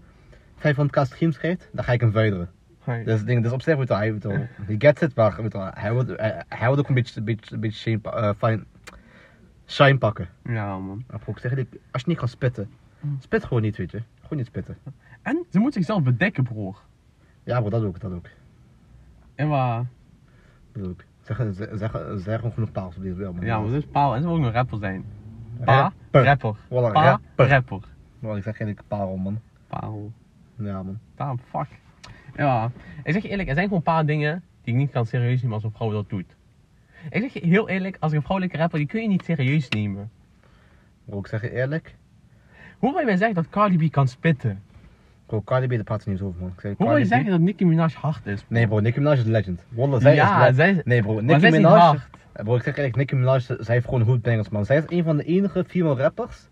[0.58, 2.50] 500k streams krijgt, dan ga ik hem vuideren.
[2.84, 3.04] Hey.
[3.04, 4.24] Dus, ding, dus op zich, weet hij, weet
[4.68, 7.56] je gets it, maar weet hij wordt, hij, hij wordt ook een beetje, een beetje,
[7.56, 8.64] een beetje shame, eh, fine,
[9.68, 10.28] Shine pakken.
[10.44, 11.04] Ja, man.
[11.08, 11.52] Maar bro, ik zeg
[11.92, 12.70] als je niet kan spitten,
[13.00, 13.18] Mm.
[13.20, 14.02] spit gewoon niet, weet je.
[14.22, 14.78] Gewoon niet spitten.
[15.22, 16.82] En ze moet zichzelf bedekken, broer.
[17.44, 18.26] Ja bro, dat ook, dat ook.
[19.40, 19.86] En waar?
[20.72, 21.04] Dat ook.
[21.22, 23.42] Zeg, zeg, zeg, zeg gewoon genoeg paals op deze wereld.
[23.42, 25.06] Ja, maar is paal en ze wil ook een rapper zijn.
[25.64, 26.24] Pa, Rapper.
[26.24, 26.56] rapper.
[26.68, 27.48] Wallah, Pa, rapper.
[27.48, 27.80] rapper.
[28.20, 29.40] Maar ik zeg eerlijk parel, man.
[29.68, 30.12] Paal.
[30.56, 31.00] Ja, man.
[31.16, 31.68] Damn, fuck.
[32.36, 32.72] Ja,
[33.04, 35.42] ik zeg je eerlijk, er zijn gewoon een paar dingen die ik niet kan serieus
[35.42, 36.36] nemen als een vrouw dat doet.
[37.10, 39.70] Ik zeg je heel eerlijk, als ik een vrouwelijke rapper, die kun je niet serieus
[39.70, 40.12] nemen.
[41.06, 41.96] Bro, ik zeg je eerlijk.
[42.78, 44.64] Hoe wil je mij zeggen dat Cardi B kan spitten?
[45.30, 46.54] Bro, Cardi B, praat ze niet over, man.
[46.58, 48.46] Ik Hoe wil je Cardi B- zeggen dat Nicki Minaj hard is?
[48.48, 49.66] Nee bro, Nicki Minaj is legend.
[49.70, 50.56] Wallah, zij ja, is legend.
[50.56, 50.78] zij is...
[50.84, 51.80] Nee bro, maar Nicki zij is niet Minaj...
[51.80, 52.08] hard.
[52.34, 54.66] Eh, Bro, ik zeg eerlijk, Nicki Minaj, zij heeft gewoon hoedbangers, man.
[54.66, 56.48] Zij is een van de enige female rappers.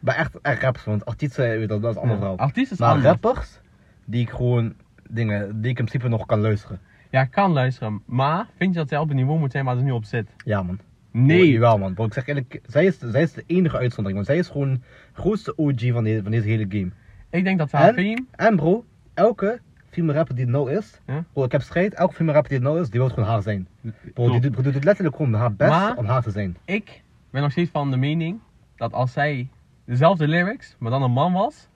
[0.00, 2.36] Maar echt, echt rappers, want artiesten, weet je dat, dat is een.
[2.36, 3.06] Artiest is Maar anders.
[3.08, 3.60] rappers,
[4.04, 4.74] die ik gewoon,
[5.10, 6.80] dingen, die ik in principe nog kan luisteren.
[7.10, 9.76] Ja, ik kan luisteren, maar vind je dat zij op het niveau moet zijn waar
[9.76, 10.28] ze nu op zit?
[10.44, 10.78] Ja man.
[11.10, 11.50] Nee.
[11.52, 11.94] Jawel man.
[11.94, 14.14] Bro, ik zeg eerlijk, zij is, zij is de enige uitzondering.
[14.14, 14.74] Want zij is gewoon
[15.14, 16.90] de grootste OG van, deze van deze hele game.
[17.30, 18.28] Ik denk dat haar En?
[18.30, 19.60] En bro, elke
[19.90, 21.24] female rapper die het nou is, Ja?
[21.32, 23.42] bro, ik heb strijd, elke female rapper die het nou is, die wil gewoon haar
[23.42, 23.68] zijn.
[24.14, 26.56] Bro, die, doet- doet letterlijk gewoon haar best Maar- om haar te zijn.
[26.64, 28.38] Ik ben nog steeds van de mening
[28.76, 29.48] dat als zij
[29.84, 31.68] dezelfde lyrics, maar dan een man was,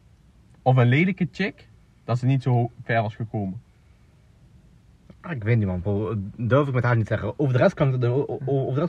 [0.62, 1.68] of een lelijke chick,
[2.04, 3.62] dat ze niet zo ver was gekomen.
[5.26, 7.32] Ah, Ik weet niet man, bro, durf ik met haar niet zeggen.
[7.36, 8.00] Over de rest kan ik, ik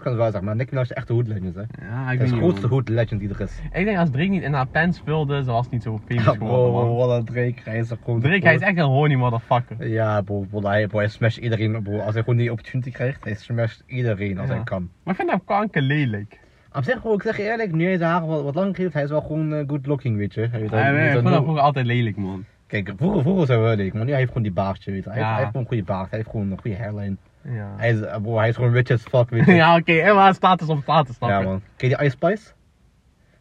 [0.03, 1.61] wel zeggen, maar Nicki Minaj is echt de hood legend, hè.
[1.89, 3.59] Ja, ik is de grootste hood legend die er is.
[3.73, 6.31] Ik denk als Drake niet in haar pants speelde, ze was niet zo famous Ja,
[6.31, 6.95] geworden, bro, man.
[7.07, 8.19] wat een Drake, hij is er gewoon...
[8.21, 9.87] Drake, hij is echt een horny motherfucker.
[9.87, 11.99] Ja, bro, bro, hij, bro, hij smasht iedereen, bro.
[11.99, 14.53] Als hij gewoon die opportunity krijgt, hij smasht iedereen als Ja.
[14.55, 14.89] hij kan.
[15.03, 16.39] Maar ik vind hem kanker lelijk.
[16.73, 18.93] Op zich, bro, ik zeg je eerlijk, nu hij zijn haar wat, wat langer heeft,
[18.93, 20.41] hij is wel gewoon eh, good looking, weet je.
[20.51, 20.59] Hij
[20.93, 22.45] weet ik vond hem vroeger altijd lelijk, man.
[22.83, 25.09] Kijk, vroeger, vroeger zijn we leuk, maar nu hij heeft gewoon die baardje, weet je.
[25.09, 25.25] Hij, Ja.
[25.25, 27.15] heeft, hij heeft gewoon een goede baard, hij heeft gewoon een goede hairline.
[27.41, 29.53] Ja, Hij is, eh, bro, hij is gewoon rich as fuck, weet je.
[29.53, 31.61] ja oké, en maar status op status, snap Ja, man.
[31.75, 32.51] Ken je die Ice Spice?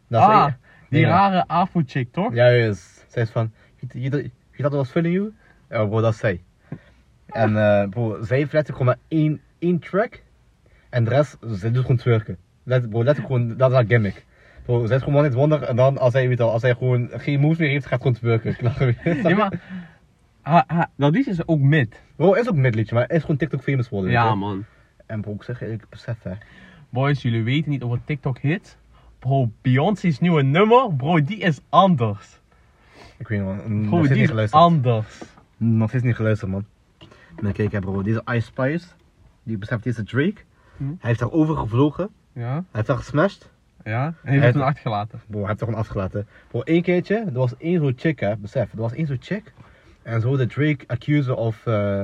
[0.09, 0.53] Dat is Ah,
[0.89, 2.35] die rare afro-chick, toch?
[2.35, 3.05] Ja, juist.
[3.09, 5.33] Zij is van, je, je, je, je dat was filling you?
[5.69, 6.43] Ja, bro, dat is zij.
[7.27, 10.23] En eh, bro, zij heeft letterlijk gewoon maar één, één track.
[10.91, 12.37] En de rest, zij doet gewoon twerken.
[12.63, 14.25] Let, bro, letterlijk gewoon, dat is haar gimmick.
[14.65, 15.63] Bro, zij is gewoon net wonder.
[15.63, 18.13] En dan, als hij, weet wel, als hij gewoon geen moves meer heeft, gaat gewoon
[18.17, 18.57] twerken.
[18.75, 18.97] Klaar.
[19.23, 19.61] Nee, maar...
[20.43, 22.01] Ha, ha, dat liedje is ook mid.
[22.17, 24.11] Bro, is ook een midliedje, maar hij is gewoon TikTok famous geworden.
[24.13, 24.65] weet Ja, man.
[25.07, 26.33] En bro, ik zeg ik besef hè.
[26.89, 28.77] Boys, jullie weten niet over TikTok hit.
[29.19, 32.41] Bro, Beyoncé's nieuwe nummer, bro, die is anders.
[33.17, 34.63] Ik weet niet man, Bro, die niet is geluisterd.
[34.63, 35.23] anders.
[35.57, 36.65] Nog steeds niet geluisterd man.
[37.41, 38.87] Maar kijk hè bro, deze Ice Spice,
[39.43, 40.41] die beseft deze Drake.
[40.77, 40.85] Hm.
[40.85, 42.09] Hij heeft daarover gevlogen.
[42.33, 43.51] Ja, Hij heeft daar gesmashed.
[43.85, 44.07] Ja.
[44.07, 45.21] En heeft Hij- het toen achtergelaten.
[45.27, 46.27] Bro, hij heeft er gewoon afgelaten.
[46.49, 48.73] Bro, één keertje, er was één zo'n chick hè, besef.
[48.73, 49.53] Er was één zo'n chick.
[50.03, 52.01] En ze wilde Drake accusen of, eh,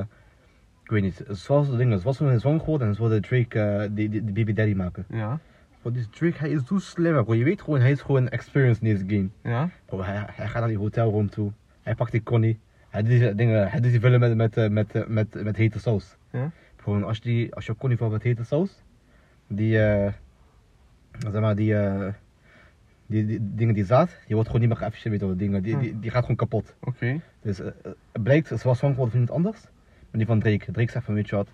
[0.83, 3.59] ik weet niet, zoals de dingen, ze was een song geworden en ze wilde Drake
[3.59, 5.05] eh, die, die, die Baby Daddy maken.
[5.09, 5.39] Ja,
[5.81, 7.33] Bro, die Drake, hij is zo slim bro.
[7.35, 9.29] Je weet gewoon, hij is gewoon experienced in deze game.
[9.55, 9.69] ja.
[9.85, 11.51] Bro, hij, hij gaat naar die hotelroom toe.
[11.81, 12.59] Hij pakt die Connie.
[12.89, 15.79] Hij doet die dingen, hij doet die vullen met, met, eh, met, met, met hete
[15.79, 16.15] saus.
[16.31, 16.51] Ja.
[16.75, 18.81] Gewoon, als, die, als je Connie vult met hete saus,
[19.47, 20.11] die, eh,
[21.19, 22.13] zeg maar, die, eh,
[23.05, 25.63] die, die, dingen die zaad, die wordt gewoon niet meer geafficheerd, weet je wel, dingen,
[25.63, 26.75] die, die, die gaat gewoon kapot.
[26.79, 27.19] Oké.
[27.41, 27.65] Dus eh,
[28.11, 30.71] het blijkt, ze was zwanger geworden van iemand anders, maar die van Drake.
[30.71, 31.53] Drake zegt van, weet je wat,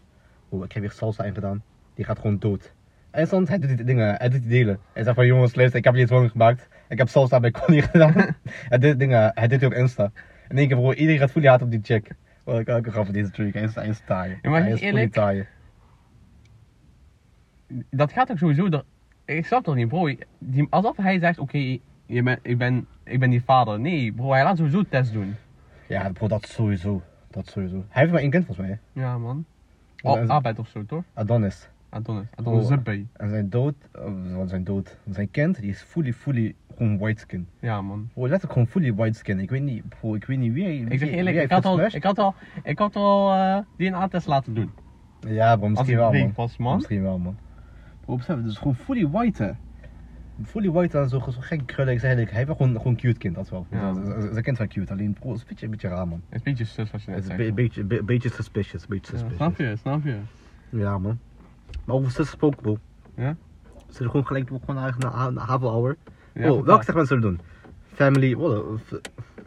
[0.49, 2.74] oh, ik heb hier salsa ingedaan, die gaat gewoon dood.
[3.12, 4.80] En soms, hij doet die dingen, hij doet die delen.
[4.93, 7.82] Hij zegt van, jongens, luister, ik heb niet zwanger gemaakt, ik heb salsa bij Connie
[7.91, 8.14] gedaan.
[8.72, 10.12] hij doet dingen, hij doet die op Insta.
[10.49, 12.12] In één keer, bro, iedereen gaat fully haat op die chick.
[12.43, 14.39] Oh, ik ik ga van deze Drake, hij is, hij is taai.
[14.41, 15.47] Ja, maar hij is eerlijk, taai.
[17.89, 18.70] Dat gaat ook sowieso...
[18.70, 18.84] door-
[19.28, 20.10] Ik snap toch niet, bro.
[20.38, 23.80] Die, alsof hij zegt, oké, je bent- ik, ben, ik ben die vader.
[23.80, 25.36] Nee, bro, hij laat sowieso test doen.
[25.88, 27.02] Ja, bro, dat sowieso.
[27.32, 27.76] Dat sowieso.
[27.90, 28.80] Hij heeft maar één kind volgens mij.
[28.94, 29.02] hè.
[29.02, 29.46] Ja, man.
[30.04, 31.04] Oh, arbeid of zo, toch?
[31.14, 31.70] Adonis.
[31.90, 32.26] Adonis.
[32.36, 32.94] Adonis Oh.
[33.14, 37.48] En zijn dood, uh, zijn dood, zijn kind, die is fully, fully gewoon white skin.
[37.60, 38.10] Ja, man.
[38.14, 39.40] Bro, letterlijk gewoon fully white skin.
[39.40, 41.82] Ik weet niet, bro, ik weet niet wie hij Ik zeg eerlijk, ik had, al,
[41.82, 44.72] ik had al, ik had al eh DNA-test laten doen.
[45.20, 46.12] Ja, bro, misschien wel,
[46.58, 46.76] man.
[46.76, 47.38] Misschien wel, man.
[48.16, 49.51] Besef, het is gewoon fully white, hè.
[50.43, 51.93] Fully white en zo, zo gek krullen.
[51.93, 53.66] Ik eigenlijk, hij wel gewoon, gewoon cute kind, dat wel.
[53.72, 53.93] Ja.
[54.32, 56.22] Zijn kind wel cute, alleen bro, het is een beetje, een beetje raar, man.
[56.30, 57.38] Het is een beetje zus wat je net een zegt.
[57.38, 59.36] be- beetje, be- beetje suspicious, beetje suspicious.
[59.36, 60.18] snap je, snap je.
[60.70, 61.20] Ja, man.
[61.86, 62.78] Maar over zus gesproken, bro.
[63.16, 63.36] Ja?
[63.88, 65.97] Ze zijn gewoon gelijk gewoon naar, naar, naar Havel Hour.
[66.34, 67.39] Ja, oh, welke segment zullen we doen?
[67.93, 68.64] Family, what,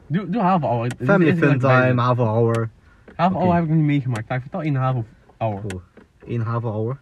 [0.06, 0.90] Doe, doe Haven Hour.
[1.04, 2.00] Family fun ik time.
[2.00, 2.70] Havel Hour.
[3.16, 3.22] Oké.
[3.22, 4.26] Hour heb ik nog niet meegemaakt.
[4.26, 5.06] Kijk, vertel één Haven
[5.38, 5.82] Hour.
[6.26, 6.98] Één Havel Hour.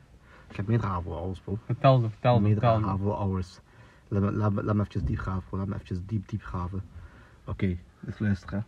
[0.48, 1.58] Ik heb meerdere Havel Hours, bro.
[1.64, 2.86] Vertel ze, vertel ze, meerdere vertel ze.
[2.86, 3.60] Havel Hours.
[4.08, 5.58] Laat me, laat, me, laat me eventjes diep graven, bro.
[5.58, 6.82] Laat me eventjes diep, diep graven.
[7.44, 8.58] Oké, dus luister, hè.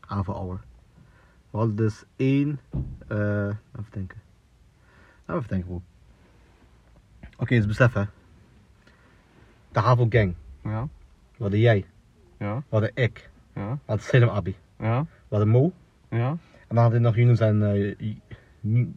[0.00, 0.60] Havel Hour.
[1.50, 2.60] We hadden dus één,
[3.08, 4.20] eh, even denken.
[5.26, 5.82] Laten we even denken, bro.
[7.36, 8.04] Oké, dus besef, hè.
[9.72, 10.34] de HAVO gang.
[10.62, 10.88] Ja.
[11.36, 11.84] We hadden jij.
[12.38, 12.56] Ja.
[12.56, 13.30] We hadden ik.
[13.54, 13.70] Ja.
[13.70, 14.56] We hadden Selim Abi.
[14.78, 15.02] Ja.
[15.02, 15.72] We hadden Mo.
[16.08, 16.28] Ja.
[16.28, 16.38] En
[16.68, 18.16] dan hadden we nog Yunus en, eh,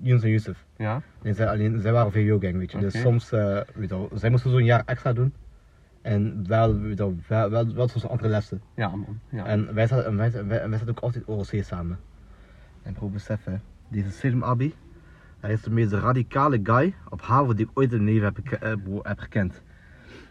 [0.02, 0.66] Yunus en Yusuf.
[0.78, 1.02] Ja.
[1.22, 2.78] En zij, alleen, zij waren VWO gang, weet je.
[2.78, 3.04] Dus Oké.
[3.04, 3.40] soms, eh,
[3.76, 5.34] weet je wel, zij moesten zo'n jaar extra doen.
[6.02, 8.62] En wel, weet je wel, wel, wel, wel soms andere lessen.
[8.76, 9.20] Ja, man.
[9.30, 9.46] Ja.
[9.46, 12.00] En wij zaten, en wij, wij, wij zaten ook altijd OLC samen.
[12.84, 13.56] En bro, besef hè,
[13.88, 14.74] deze Selim Abi,
[15.40, 18.38] hij is de meest radicale guy op HAVO die ik ooit in mijn leven heb,
[18.44, 19.62] geke- eh, heb gekend.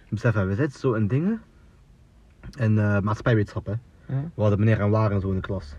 [0.08, 1.40] Besef hè, we zitten zo in dingen.
[2.58, 3.72] En eh maatschappijwetenschap hè.
[4.06, 4.22] Ja.
[4.34, 5.76] We hadden meneer en Waren zo in de klas.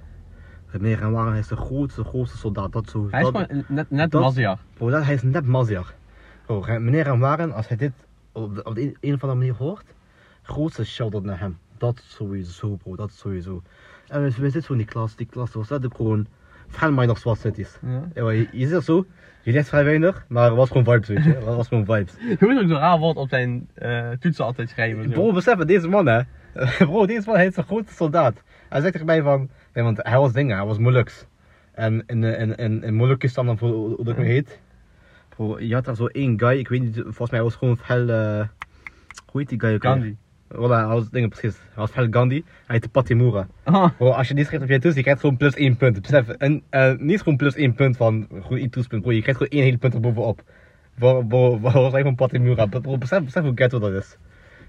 [0.72, 2.72] Meneer en Waren is de grootste, grootste soldaat.
[2.72, 4.58] Dat zo, Hij is dat, gewoon net, net dat- Mazia.
[4.74, 5.94] Bro, dat, hij is net Mazjar.
[6.46, 7.92] Bro, hij- meneer en Waren, als hij dit
[8.32, 9.86] op, de, op de een, een of andere manier hoort,
[10.42, 11.58] grootste shout-out naar hem.
[11.78, 13.62] Dat sowieso, bro, dat sowieso.
[14.08, 16.28] En we, we zitten zo in die klas, die klas was dat ook gewoon
[16.68, 17.78] vrij nog zwart cities.
[18.14, 18.32] Ja.
[18.32, 19.06] Je, je zit zo,
[19.42, 21.34] je leest vrij weinig, maar het was gewoon vibes, weet je.
[21.34, 22.14] Het was gewoon vibes.
[22.40, 25.04] Je moet ook zo raar woord op zijn eh, toetsen altijd schrijven.
[25.04, 25.10] Zo.
[25.10, 26.22] Bro, besef het, deze man hè.
[26.86, 28.42] Bro, deze man hij is een grote soldaat.
[28.70, 31.26] Hij zegt mij van, nee, want hij was dingen, hij was Moluks.
[31.72, 34.60] En in, in, in, in, Molukistan, of hoe, hoe dat weer heet.
[35.30, 38.10] Bro, je had daar zo één guy, ik weet niet, volgens mij was gewoon fel,
[38.10, 38.48] eh
[39.32, 39.84] hoe heet die guy ook?
[39.84, 40.16] Gandhi.
[40.54, 41.58] Voilà, hij was dingen precies.
[41.58, 43.48] Hij was fel Gandhi, hij heette Patimura.
[43.64, 46.02] Ah, Bro, als je die schrijft op je toets, je krijgt gewoon plus één punt.
[46.02, 49.42] Besef, en uh, niet gewoon plus één punt van goed in toetspunt, bro, je krijgt
[49.42, 50.44] gewoon één hele punt erbovenop.
[51.00, 52.66] Bro, bro, bro, was gewoon Patimura.
[52.66, 54.18] Bro, besef, besef hoe ghetto dat is.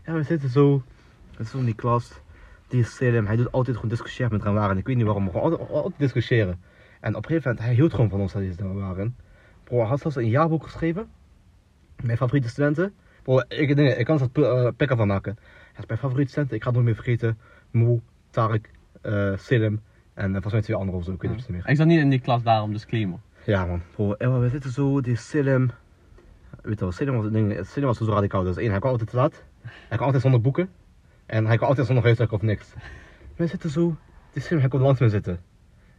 [0.06, 0.82] Ja, we zitten zo, we
[1.28, 2.20] zitten zo in die klas.
[2.68, 4.78] Die is Selim, hij doet altijd gewoon discussiëren met Ramaren.
[4.78, 6.60] Ik weet niet waarom, maar gewoon altijd, altijd discussiëren.
[7.00, 9.16] En op een gegeven moment, hij hield gewoon van ons dat hij waren.
[9.64, 11.08] Bro, hij had zelfs een jaarboek geschreven.
[12.02, 12.94] Mijn favoriete studenten.
[13.22, 15.36] Bro, ik, ik kan er uh, pikken van maken.
[15.72, 17.38] Hij is mijn favoriete studenten, ik ga het nooit meer vergeten.
[17.70, 18.00] Moe,
[18.30, 18.70] Tarek,
[19.02, 19.80] uh, Selim
[20.14, 21.68] en uh, volgens mij twee anderen of zo, ik weet het niet meer.
[21.68, 23.18] Ik zat niet in die klas daarom, disclaimer.
[23.44, 25.70] Ja man, bro, en we zitten zo, die Selim.
[26.62, 28.42] Weet je wel, Selim was, ding, Selim was zo radicaal.
[28.42, 29.44] Dus één, hij kwam altijd te laat.
[29.62, 30.68] Hij kwam altijd zonder boeken.
[31.26, 32.72] En hij kwam altijd zonder huiswerk of niks.
[33.36, 33.96] We zitten zo,
[34.32, 35.40] die Selim, hij kon langs me zitten.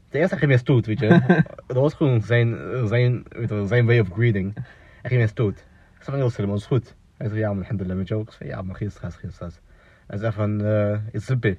[0.10, 1.08] De eerste ging mij stoot, weet je.
[1.68, 2.58] dat was gewoon zijn,
[2.88, 4.54] zijn, weet je zijn way of greeting.
[5.02, 5.58] Hij ging mij stoot.
[5.58, 6.96] Ik zei van, heel Selim, dat is goed.
[7.18, 8.22] Hij zei, ja man, alhamdulillah, met jou.
[8.22, 9.60] Ik zei, ja man, geen stress, geen stress.
[10.08, 11.58] Hij zei van, uh, is het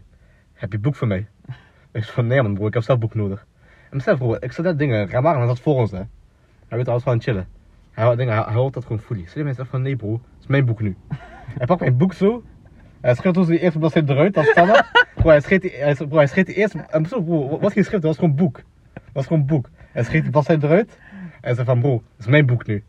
[0.59, 1.27] heb je boek voor mij?
[1.93, 3.47] Ik zei van, nee man bro, ik heb zelf boek nodig.
[3.91, 6.03] En besef bro, ik zat net dingen, Ramaran zat voor ons hè.
[6.69, 7.49] Hij weet alles gewoon chillen.
[7.91, 9.25] Hij houdt dingen, hij, hij dat gewoon fully.
[9.27, 10.97] Slim hij zegt van, nee bro, het is mijn boek nu.
[11.59, 12.43] hij pakt mijn boek zo.
[13.01, 14.87] Hij schreef toen de eerste bladzijde eruit, als standaard.
[15.15, 17.85] bro, hij schreef die, hij, bro, hij schreef die eerste, en zo bro, wat geen
[17.85, 18.55] schrift, dat was gewoon boek.
[18.95, 19.71] Dat was gewoon boek.
[19.93, 20.99] Hij schreef die bladzijde eruit.
[21.41, 22.85] En zei van, bro, het is mijn boek nu.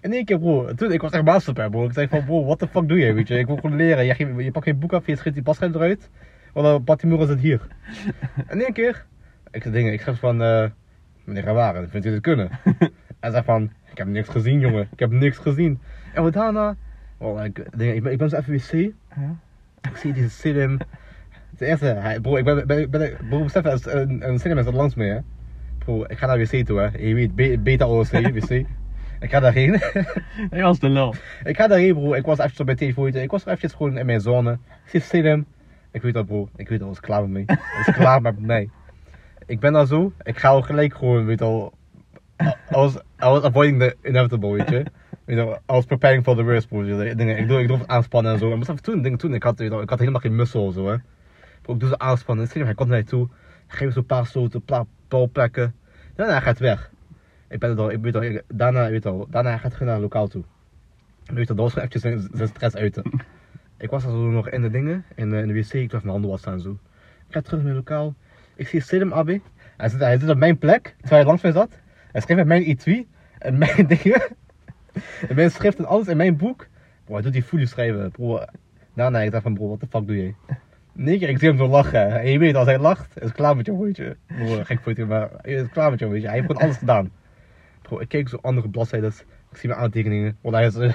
[0.00, 1.84] In één keer bro, toen, ik was echt master bro.
[1.84, 3.38] Ik zei van bro, what the fuck doe je, weet je.
[3.38, 4.04] Ik wil gewoon leren.
[4.04, 6.10] Je, je, je pakt geen boek af, je schreef die bladzijde eruit.
[6.52, 7.60] Want dan Patimura zit hier.
[8.50, 9.06] In één keer,
[9.50, 10.66] ik zei dingen, ik schrijf van, uh,
[11.24, 12.50] meneer Rawaren, vindt u dit kunnen?
[13.20, 15.80] Hij zei van, ik heb niks gezien jongen, ik heb niks gezien.
[16.14, 16.76] En wat daarna,
[17.20, 18.92] oh, ik, ik, ben, ik ben zo even wc.
[19.16, 19.36] Ja.
[19.90, 20.78] Ik zie deze Selim.
[21.56, 24.94] Ten eerste, bro, ik ben, ben, ben, bro, besef, een, een Selim is er langs
[24.94, 25.18] mee hè.
[25.78, 26.98] Bro, ik ga naar wc toe hè.
[26.98, 28.50] Je weet, beta OC, wc.
[29.20, 29.76] Ik ga daarheen.
[30.50, 31.14] Hij was de lul.
[31.44, 34.06] ik ga daarheen bro, ik was op mijn telefoon, ik was er eventjes gewoon in
[34.06, 34.52] mijn zone.
[34.52, 35.46] Ik zie Selim.
[35.90, 37.58] Ik weet dat bro, ik weet dat, is klaar met mij.
[37.58, 38.70] Hij is klaar met mij.
[39.46, 41.72] Ik ben daar zo, ik ga al gelijk gewoon, weet al.
[42.42, 44.84] I was, I was avoiding the inevitable, weet je.
[45.24, 46.82] Weet je, I was preparing for the worst, bro.
[47.14, 48.52] Dingen, ik doe, ik doe het aanspannen en zo.
[48.52, 50.96] En toen, toen, ik had, je, ik had helemaal geen muscle zo, hè.
[51.62, 52.48] Bro, ik doe ze aanspannen.
[52.52, 53.28] En hij komt naar mij toe.
[53.66, 54.84] Ik geef zo een paar stoten, paar
[55.32, 55.74] plekken.
[56.14, 56.90] Daarna hij gaat weg.
[57.48, 59.94] Ik ben er al, ik weet al, ik, daarna, weet al, daarna gaat hij naar
[59.94, 60.42] een lokaal toe.
[61.24, 63.04] En weet je, dat was gewoon eventjes zijn, zijn stress uiten.
[63.78, 66.12] Ik was er zo nog in de dingen, in, in de wc, ik dacht mijn
[66.12, 66.70] handen wassen en zo.
[67.26, 68.14] Ik ga terug naar mijn lokaal.
[68.54, 69.42] Ik zie Selim Abi.
[69.76, 71.78] Hij zit, hij zit op mijn plek, terwijl hij langs mij zat.
[72.12, 73.08] Hij schreef met mijn etui
[73.38, 74.22] en mijn dingen.
[75.28, 76.66] En mijn schrift en alles in mijn boek.
[77.04, 78.10] Bro, hij doet die fully schrijven.
[78.10, 78.44] Bro,
[78.94, 80.34] daarna ik dacht van bro, wat de fuck doe je?
[80.92, 82.20] Nee ik zie hem zo lachen.
[82.20, 84.16] En je weet, als hij lacht, is het klaar met jou, weet je.
[84.26, 86.26] Bro, gek voor maar het is klaar met jou, weet je.
[86.26, 87.10] Hij heeft gewoon alles gedaan.
[87.82, 89.12] Bro, ik keek zo andere bladzijden.
[89.50, 90.36] Ik zie mijn aantekeningen.
[90.40, 90.74] Want hij is...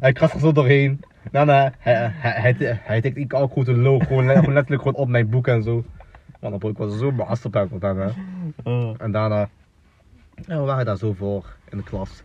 [0.00, 1.00] hij krast er zo doorheen.
[1.30, 5.08] Daarna, hij, hij, hij, hij tikt ik ook goed een logo, gewoon, letterlijk gewoon op
[5.08, 5.84] mijn boek en zo.
[6.40, 8.10] Man, bro, ik was zo beasterpuik daarna.
[8.62, 8.94] Oh.
[8.98, 9.48] En daarna,
[10.46, 12.22] ja, we waren daar zo voor in de klas.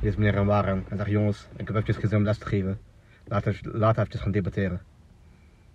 [0.00, 0.84] Deze meneer en waren.
[0.88, 2.78] Hij zegt, jongens, ik heb eventjes gezin om les te geven.
[3.24, 4.80] Laten we eventjes gaan debatteren.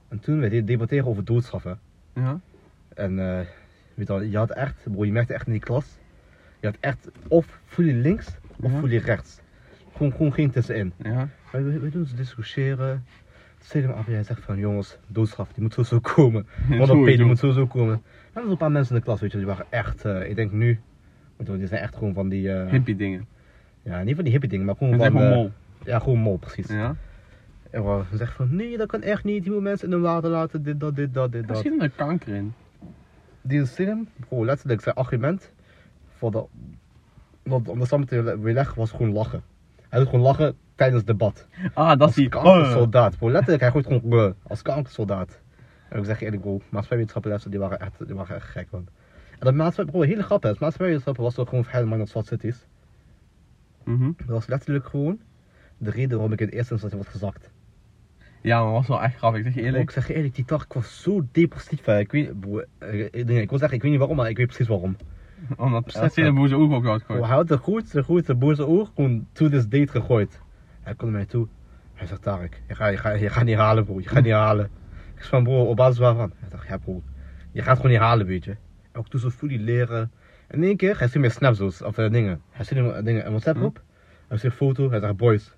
[0.08, 1.80] En toen we de debatteren over doodstraffen.
[2.14, 2.40] Ja.
[2.94, 3.38] En uh,
[3.94, 5.98] weet je, wel, je had echt, bro, je merkte echt in die klas.
[6.60, 8.28] Je had echt of fully links
[8.62, 8.80] of Ja.
[8.80, 9.40] fully rechts.
[9.94, 10.94] Gewoon, gewoon geen tussenin.
[10.98, 11.30] Ja.
[11.52, 13.06] We, we, doen ze discussiëren.
[13.96, 16.48] Af, jij zegt van jongens, doodstraf, die moet sowieso komen.
[16.70, 17.94] Want op die moet sowieso komen.
[17.94, 18.02] En
[18.34, 20.36] er zijn een paar mensen in de klas, weet je, die waren echt, uh, ik
[20.36, 20.80] denk nu,
[21.48, 23.28] want die zijn echt gewoon van die, uh, Hippie dingen.
[23.82, 25.52] ja, niet van die hippie dingen, maar gewoon van, uh, mol.
[25.86, 26.68] Ja, gewoon mol, precies.
[26.68, 26.96] Ja.
[27.70, 29.44] En we zeggen van, nee, dat kan echt niet.
[29.44, 31.58] Die moet mensen in hun water laten, dit, dat, dit, dat, dit, dat.
[31.58, 32.54] zit er kanker in.
[33.42, 35.52] Die film, bro, letterlijk zijn argument
[36.18, 36.46] voor de,
[37.50, 39.44] om, de samen te weerleggen was gewoon lachen.
[39.90, 41.48] Hij doet gewoon lachen tijdens het debat.
[41.74, 42.30] Ah, dat Als is die...
[42.30, 43.32] kankersoldaat, bro.
[43.32, 45.40] Letterlijk, hij gooit gewoon uh, als kankersoldaat.
[45.90, 48.88] En ik zeg je eerlijk, bro, maatschappijwetenschappen die waren echt, die waren echt gek, man.
[49.42, 52.66] En dat maatschappij, bro, hele grappig is, maatschappijwetenschappen was toch gewoon helemaal naar zwart cities.
[53.84, 54.12] Mhm.
[54.18, 55.20] Dat was letterlijk gewoon
[55.78, 57.50] de reden waarom ik in eerste instantie was gezakt.
[58.42, 59.90] Ja, maar was wel echt grappig, ik zeg je Bro, eerlijk.
[59.90, 61.86] ik zeg je eerlijk, die dag, ik was zo depressief.
[61.86, 62.00] hè.
[62.00, 64.48] Ik weet, bro, eh, ik, ik, wil zeggen, ik weet niet waarom, maar ik weet
[64.48, 64.96] precies waarom.
[65.58, 68.36] Omdat Ja, zit een boze oog ook uit Bro, hij had de grootste, de grootste
[68.36, 70.42] boze oog gewoon to this date gegooid.
[70.82, 71.48] Hij komt naar mij toe.
[71.94, 74.00] Hij zegt, Tarek, je gaat, je, gaat, je gaat niet halen, bro.
[74.00, 74.66] Je gaat niet halen.
[75.16, 76.32] Ik zeg van, bro, op basis waarvan?
[76.40, 77.02] Hij dacht, ja, bro.
[77.52, 78.56] Je gaat gewoon niet halen, weet je.
[78.94, 80.12] Ook toen zo fully leren.
[80.48, 82.42] En in één keer, hij stuurt me snaps, of uh, dingen.
[82.50, 83.82] Hij stuurt me dingen, een WhatsApp groep.
[84.28, 84.90] Hij stuurt een foto.
[84.90, 85.54] Hij zegt, boys.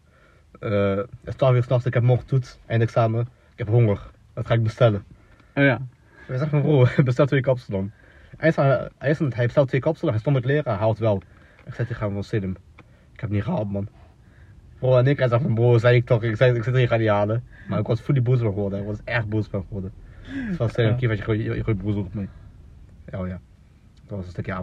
[0.59, 3.21] Uh, het is 12 uur s'nachts, ik heb morgen toets, eindexamen.
[3.51, 4.11] Ik heb honger.
[4.34, 5.03] Dat ga ik bestellen.
[5.55, 5.81] Oh ja.
[6.27, 7.91] Hij zegt van, bro, bestel twee kapsalon.
[8.38, 11.21] Hij, is, hij, is, hij bestelt twee kapsalon, hij stond met leren, hij haalt wel.
[11.65, 12.55] Ik zei tegen hem van Sidem,
[13.13, 13.88] ik heb niet gehaald man.
[14.79, 16.88] Bro, en ik hij zegt van bro, zei ik toch, ik zei ik zit hier,
[16.88, 17.43] ga niet halen.
[17.67, 19.93] Maar ik was fully boos van geworden, ik was echt boos van geworden.
[20.47, 22.27] Dus van Sidem, kief, je gooit je, je gooit boos op mij.
[23.14, 23.39] Ja, oh ja.
[24.07, 24.53] Dat was een stukje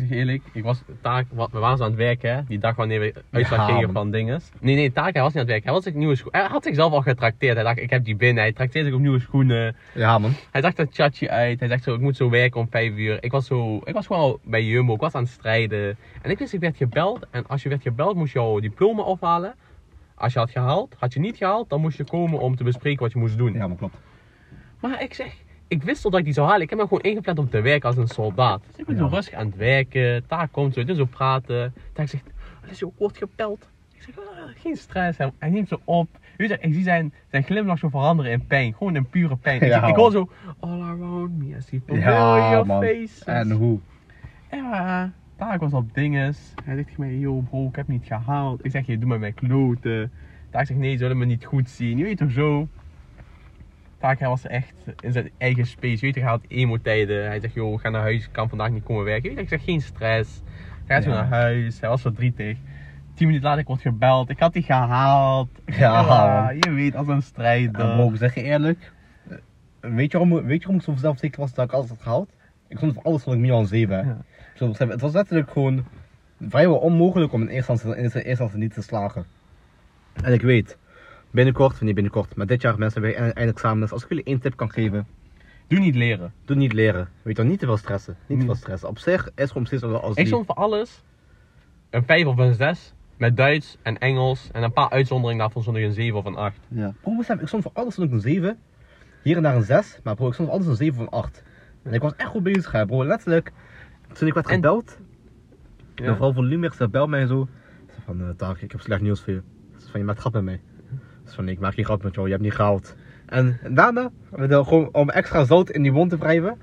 [0.00, 2.58] zeg je eerlijk, ik was taak, wat- we waren zo aan het werken, hè, die
[2.58, 4.50] dag wanneer we uitslag Ja, van dinges.
[4.60, 5.64] Nee, nee, taak, hij was niet aan het werken.
[5.64, 7.54] Hij, was nieuwe hij had zichzelf al getrakteerd.
[7.54, 8.42] Hij dacht, ik heb die binnen.
[8.42, 9.76] Hij trakteerde zich op nieuwe schoenen.
[9.94, 10.32] Ja man.
[10.50, 11.58] Hij zag dat chatje uit.
[11.60, 13.24] Hij zegt zo, ik moet zo werken om vijf uur.
[13.24, 15.96] Ik was, zo, ik was gewoon al bij Jumbo, ik was aan het strijden.
[16.22, 17.26] En ik wist, ik werd gebeld.
[17.30, 19.54] En als je werd gebeld, moest je jouw diploma ophalen.
[20.14, 23.02] Als je had gehaald, had je niet gehaald, dan moest je komen om te bespreken
[23.02, 23.52] wat je moest doen.
[23.52, 23.96] Ja man, klopt.
[24.80, 25.34] Maar ik zeg,
[25.68, 26.62] ik wist al dat ik die zou halen.
[26.62, 28.62] Ik heb me gewoon ingepland om te werken als een soldaat.
[28.66, 29.10] Dus ik ben zo Ja.
[29.10, 30.26] rustig aan het werken.
[30.26, 31.74] Taak komt zo, dus zo praten.
[31.92, 32.24] Taak zegt,
[32.64, 33.68] Alessio, ik word gebeld.
[33.94, 34.24] Ik zeg, "Ah,
[34.60, 35.18] geen stress.
[35.38, 36.08] Hij, neemt zo op.
[36.36, 38.74] Weet je, ik zie zijn, zijn glimlach zo veranderen in pijn.
[38.74, 39.60] Gewoon in pure pijn.
[39.62, 42.82] Ik- Ja, ik, hoor zo, all around me, I see Ja, familiar man.
[42.82, 43.24] faces.
[43.24, 43.78] En hoe?
[44.50, 46.52] Ja, Taak was op dinges.
[46.64, 48.64] Hij zegt tegen mij, yo bro, ik heb niet gehaald.
[48.64, 50.12] Ik zeg, je doet met mijn kloten.
[50.50, 51.98] Taak zegt, nee, ze zullen me niet goed zien.
[51.98, 52.68] Je weet toch zo?
[53.98, 55.94] Taak, hij was echt in zijn eigen space.
[55.94, 57.26] Je weet toch, hij had emo-tijden.
[57.26, 59.28] Hij zegt, ik ga naar huis, ik kan vandaag niet komen werken.
[59.30, 60.42] Je weet, ik zeg, geen stress.
[60.86, 61.16] Hij gaat zo Ja.
[61.16, 62.58] naar huis, hij was verdrietig.
[63.14, 64.30] Tien minuten later, ik word gebeld.
[64.30, 65.48] Ik had die gehaald.
[65.66, 67.80] Ja, "Ja, je weet, als een strijder.
[67.80, 68.92] En bro, ik zeg je eerlijk.
[69.28, 69.36] eh,
[69.80, 72.30] Weet je waarom, weet je waarom ik zo zelfzeker was dat ik alles had gehaald?
[72.68, 73.96] Ik stond voor alles van ik meer dan 7.
[73.96, 74.02] hè.
[74.10, 74.16] Ja.
[74.54, 75.84] Zo, het was letterlijk gewoon
[76.48, 79.24] vrijwel onmogelijk om in eerste instantie, in eerste instantie niet te slagen.
[80.22, 80.76] En ik weet,
[81.36, 83.92] binnenkort, of niet binnenkort, maar dit jaar mensen hebben een eindexamens.
[83.92, 85.06] Als ik jullie één tip kan geven,
[85.68, 86.32] Doe niet leren.
[86.44, 87.08] doe niet leren.
[87.22, 88.16] Weet je wel, niet te veel stressen.
[88.18, 88.44] Niet te Nee.
[88.44, 88.88] veel stressen.
[88.88, 90.26] Op zich is gewoon precies als Ik die...
[90.26, 91.02] stond voor alles
[91.90, 92.92] een 5 of een 6.
[93.16, 94.48] Met Duits en Engels.
[94.52, 96.58] En een paar uitzonderingen daarvan stond ik een 7 of een 8.
[96.68, 96.94] Ja.
[97.00, 98.58] Bro, besef, ik stond voor alles stond ik een 7.
[99.22, 99.98] Hier en daar een 6.
[100.02, 101.42] Maar bro, ik stond voor alles een 7 of een 8.
[101.82, 103.04] En ik was echt goed bezig, hè, bro.
[103.04, 103.52] Letterlijk,
[104.12, 104.98] toen ik werd En- gebeld,
[105.94, 106.10] Ja.
[106.10, 107.48] Mevrouw van ze belt mij zo.
[107.86, 109.42] Ze zei van, uh, Tarek, ik heb slecht nieuws voor je.
[109.72, 110.60] Ze zei van, je maakt grap met mij.
[111.34, 112.96] Van, ik maak geen grap met jou, je hebt niet gehaald.
[113.26, 116.56] En daarna, gewoon om extra zout in die wond te wrijven.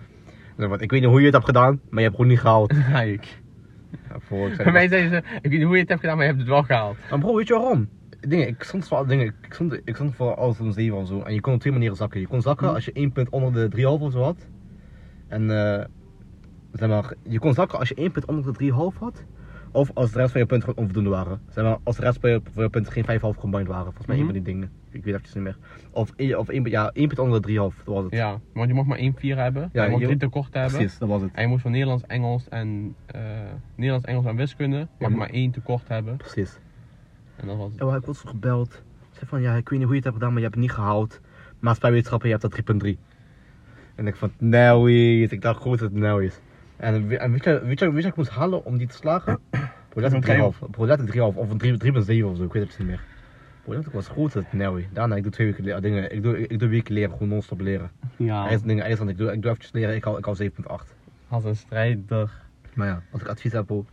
[0.55, 2.73] "Wat, ik weet niet hoe je het hebt gedaan, maar je hebt gewoon niet gehaald.
[2.89, 3.41] Ja, ik.
[4.09, 6.01] Ja, voor, ik zei, Bij mij zeiden ze, ik weet niet hoe je het hebt
[6.01, 6.97] gedaan, maar je hebt het wel gehaald.
[7.09, 7.89] maar bro, weet je waarom?
[8.27, 11.21] Dingen, ik stond voor dingen, ik stond, ik stond voor alles een 7 of zo.
[11.21, 12.19] En je kon op twee manieren zakken.
[12.19, 12.75] Je kon zakken Mhm.
[12.75, 14.47] als je één punt onder de 3,5 of zo had.
[15.27, 15.85] En eh,
[16.71, 19.23] zeg maar, je kon zakken als je één punt onder de 3,5 had.
[19.73, 21.41] Of als de rest van je punten gewoon onvoldoende waren.
[21.49, 23.83] Zeg maar, als de rest van je, van je punten geen 5,5 combined waren.
[23.85, 24.27] Volgens mij Mhm.
[24.27, 24.71] een van die dingen.
[24.89, 25.57] Ik weet even niet meer.
[25.91, 28.13] Of, één- of één, ja, één punt onder de 3,5, dat was het.
[28.13, 29.69] Ja, want je mocht maar 1 4 hebben.
[29.73, 30.71] Ja, je mocht je- 3 tekort hebben.
[30.77, 31.31] Precies, dat was het.
[31.33, 33.21] En je moest van Nederlands, Engels en eh,
[33.75, 34.77] Nederlands, Engels en wiskunde.
[34.77, 36.17] Mag je maar- maar 1 tekort hebben.
[36.17, 36.59] Precies.
[37.35, 37.79] En dat was het.
[37.79, 38.71] Ja, maar ik was gebeld.
[38.71, 38.79] Ze
[39.19, 40.63] zei van, ja, ik weet niet hoe je het hebt gedaan, maar je hebt het
[40.63, 41.19] niet gehaald.
[41.59, 42.97] Maatschappijwetenschappen, je hebt dat 3.3.
[43.95, 45.31] En ik van, nou is.
[45.31, 46.39] Ik dacht goed dat het nou is.
[46.77, 48.95] En, en weet, je, weet, je, weet je wat ik moest halen om die te
[48.95, 49.39] slagen?
[49.93, 50.69] Letterlijk 3,5.
[50.71, 51.37] Bro, letterlijk 3,5.
[51.37, 53.03] Of een 3 3,7 of zo, ik weet het niet meer.
[53.65, 54.85] Letterlijk was goed dat het is.
[54.93, 56.11] Daarna, ik doe twee weken dingen.
[56.11, 57.91] Ik doe, ik doe weken leren, gewoon non-stop leren.
[58.17, 60.95] Ja, dingen, ik doe, ik doe eventjes leren, ik hou, ik hou 7.8.
[61.27, 62.31] als een strijder.
[62.73, 63.85] Maar ja, als ik advies heb, bro,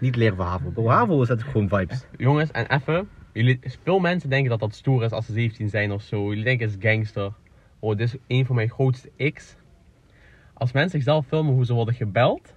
[0.00, 0.70] niet leren voor HAVO.
[0.70, 2.06] Bro, HAVO is natuurlijk gewoon vibes.
[2.16, 3.08] Jongens, en even.
[3.32, 6.28] Jullie, veel mensen denken dat dat stoer is als ze 17 zijn of zo.
[6.28, 7.32] Jullie denken het is gangster.
[7.78, 9.56] Oh, dit is een van mijn grootste X.
[10.54, 12.54] Als mensen zichzelf filmen hoe ze worden gebeld.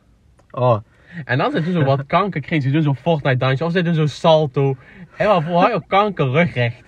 [0.51, 0.77] Oh,
[1.23, 2.63] En dan zitten ze zo wat kankerkring.
[2.63, 3.65] Ze doen zo'n Fortnite dansje.
[3.65, 4.75] Of ze doen zo'n salto.
[5.11, 6.83] Hé, maar voor hou je kanker rugrecht.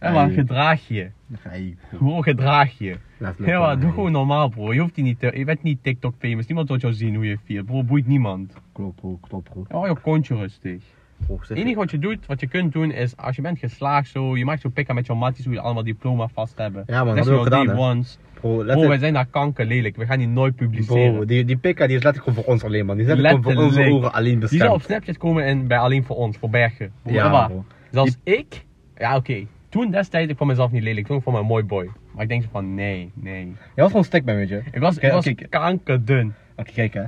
[0.00, 0.30] Nee.
[0.32, 1.10] gedraag je.
[1.96, 2.96] Gewoon gedraag je.
[3.18, 4.72] Maar doe gewoon normaal, bro.
[4.74, 6.46] Je hoeft die niet te, Je bent niet TikTok famous.
[6.46, 7.66] Niemand wil jou zien hoe je viert.
[7.66, 8.52] Bro, boeit niemand.
[8.72, 9.64] Klopt, bro, klopt, bro.
[9.68, 10.82] Hou je kontje rustig.
[11.48, 14.36] Het enige wat je doet, wat je kunt doen, is als je bent geslaagd zo,
[14.36, 16.84] je maakt zo pikken met jouw matties hoe je allemaal diploma vast hebben.
[16.86, 18.04] Ja, man, Dat hebben we ook gedaan.
[18.40, 19.96] Bro, Bro, wij zijn daar kanker lelijk.
[19.96, 21.12] We gaan die nooit publiceren.
[21.14, 22.96] bro die, die pika die is letterlijk gewoon voor ons alleen, man.
[22.96, 25.02] Die is letterlijk gewoon voor onze ogen alleen Die zou op bestemd.
[25.02, 26.92] Snapchat komen en bij alleen voor ons, voor Bergen.
[27.02, 27.64] Bro, Ja, maar bro.
[27.90, 28.64] Zelfs ik,
[28.96, 31.64] ja oké, toen destijds, ik vond mezelf niet lelijk, toen vond ik me een mooi
[31.64, 31.90] boy.
[32.14, 33.44] Maar ik denk zo van, nee, nee.
[33.44, 34.62] Jij was gewoon stickman, weet je.
[34.72, 36.34] Ik was, Oké, ik was kankerdun.
[36.56, 37.02] Oké, kijk hè.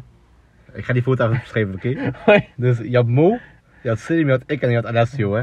[0.72, 2.12] Ik ga die foto even beschrijven, oké?
[2.56, 3.38] Dus je had Mo,
[3.82, 5.42] je had Selim, je had ik en je had Alessio, hè.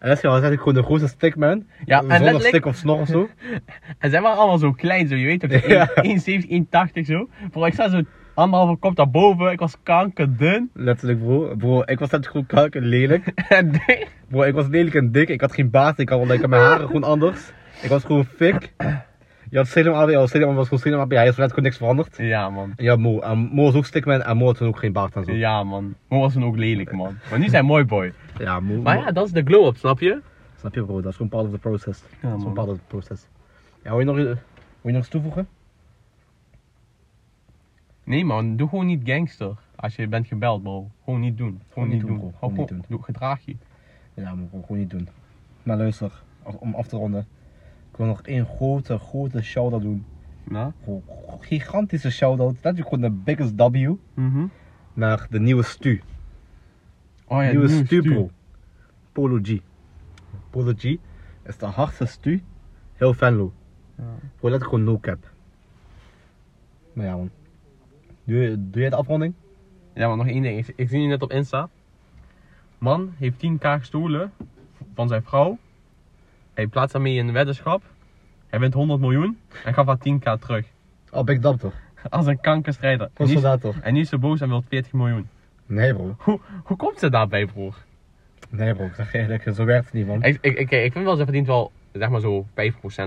[0.00, 1.66] Alessio was eigenlijk gewoon de grootste stickman.
[1.84, 3.28] Ja, en Zonder stick of snor of zo.
[3.98, 5.88] En zij waren allemaal zo klein, zo, je weet toch, Ja.
[5.88, 7.28] 1,70, 1,80 zo.
[7.50, 8.02] Bro, ik sta zo
[8.34, 10.70] anderhalve kop daarboven, ik was kankerdun.
[10.74, 11.54] Letterlijk, bro.
[11.56, 13.32] Bro, ik was net gewoon kanker lelijk.
[13.48, 14.08] En dik.
[14.28, 15.28] Bro, ik was lelijk en dik.
[15.28, 15.98] Ik had geen baard.
[15.98, 17.52] Ik had, ik had mijn haren gewoon anders.
[17.82, 18.72] Ik was gewoon fik.
[19.50, 21.10] Je had Selim AB, ja, Selim was gewoon Selim AB.
[21.10, 22.16] Hij is net gewoon niks veranderd.
[22.16, 22.72] Ja man.
[22.76, 23.18] En had Mo.
[23.20, 25.32] En Mo was ook stickman en Mo had toen ook geen baard en zo.
[25.32, 25.94] Ja man.
[26.08, 27.16] Maar was toen ook lelijk man.
[27.30, 28.12] Maar nu zijn mooi boy.
[28.38, 28.80] Ja, Mo.
[28.82, 30.20] Maar ja, dat is de glow-up, snap je?
[30.58, 31.00] Snap je, bro?
[31.00, 32.00] Dat is gewoon part of the process.
[32.00, 32.52] Ja, dat is gewoon man.
[32.54, 33.26] part of the process.
[33.82, 34.36] Ja, wil je nog, wil
[34.82, 35.48] je nog iets toevoegen?
[38.04, 39.52] Nee man, doe gewoon niet gangster.
[39.76, 40.90] Als je bent gebeld bro.
[41.04, 41.60] Gewoon niet doen.
[41.72, 42.18] Gewoon niet doen.
[42.18, 42.32] bro.
[42.38, 42.84] Hou Gewoon niet doen.
[42.88, 43.56] doe- Gedraag je.
[44.14, 45.08] Ja, maar gewoon niet doen.
[45.62, 47.26] Maar luister, om af te ronden.
[48.00, 50.04] Wil nog één grote, grote shout-out doen.
[50.44, 50.72] Nou?
[50.84, 51.02] Gewoon
[51.40, 52.62] Gigantische shout-out.
[52.62, 53.92] Dat is gewoon de biggest W.
[54.14, 54.46] Mhm.
[54.92, 56.02] Naar de nieuwe Stu.
[57.26, 58.30] Oh ja, nieuwe de Stu, bro.
[59.12, 59.58] Polo G.
[60.50, 60.84] Polo G
[61.46, 62.42] is de hardste Stu.
[62.94, 63.52] Heel Venlo.
[63.96, 64.04] Ja.
[64.04, 64.20] Gewoon
[64.50, 65.30] letterlijk gewoon no cap.
[66.92, 67.30] Maar ja man.
[68.24, 69.34] Doe, je- doe de afronding?
[69.94, 70.58] Ja, maar nog één ding.
[70.58, 71.68] Ik, ik zie nu net op Insta.
[72.78, 74.32] Man heeft 10k gestolen
[74.94, 75.58] van zijn vrouw.
[76.60, 77.82] Hij plaatst daarmee in een weddenschap.
[78.48, 80.66] Hij wint 100 miljoen en gaf haar 10k terug.
[81.10, 81.72] Oh, Big Dab toch?
[82.08, 83.06] Als een kankerstrijder.
[83.06, 83.76] En Wat nu, dat toch?
[83.80, 85.28] en nu is ze boos en wil 40 miljoen.
[85.66, 86.14] Nee bro.
[86.18, 87.74] Hoe, hoe komt ze daarbij, broer?
[88.50, 90.22] Nee bro, ik zeg je eerlijk, zo werkt het niet man.
[90.22, 92.50] Ik, ik, ik, ik vind wel, ze verdient wel, zeg maar zo 5%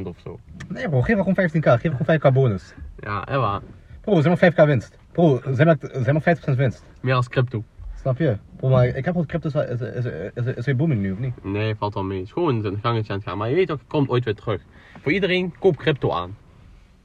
[0.04, 0.40] of zo.
[0.68, 1.82] Nee bro, geef haar gewoon 15k.
[1.82, 2.74] Geef haar gewoon 5k bonus.
[3.00, 3.62] Ja, Ewa.
[4.02, 4.98] Bro, ze hebben 5k winst.
[5.12, 6.84] Bro, ze hebben, ze hebben 50% winst.
[7.02, 7.64] Meer als crypto.
[8.04, 8.38] Snap je?
[8.62, 11.44] Maar ik heb gehoord, crypto is, is, is, is, is weer booming nu, of niet?
[11.44, 12.18] Nee, valt wel mee.
[12.18, 13.38] Het is gewoon een gangetje aan het gaan.
[13.38, 14.62] Maar je weet ook, het komt ooit weer terug.
[15.02, 16.36] Voor iedereen, koop crypto aan.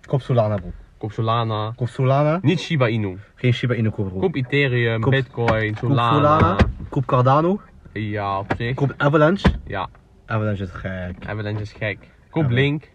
[0.07, 0.73] Koop Solana bro.
[0.99, 1.73] Koop Solana.
[1.77, 2.39] Koop Solana.
[2.43, 3.19] Niet Shiba Inu.
[3.35, 4.21] Geen Shiba Inu kopen bro.
[4.21, 6.39] Koop Ethereum, Koop- Bitcoin, Koop Solana.
[6.39, 6.57] Solana.
[6.89, 7.61] Koop Cardano.
[7.93, 8.75] Ja, op zich.
[8.75, 9.49] Koop Avalanche.
[9.67, 9.89] Ja,
[10.27, 11.27] Avalanche is gek.
[11.27, 11.99] Avalanche is gek.
[12.31, 12.91] Koop Link.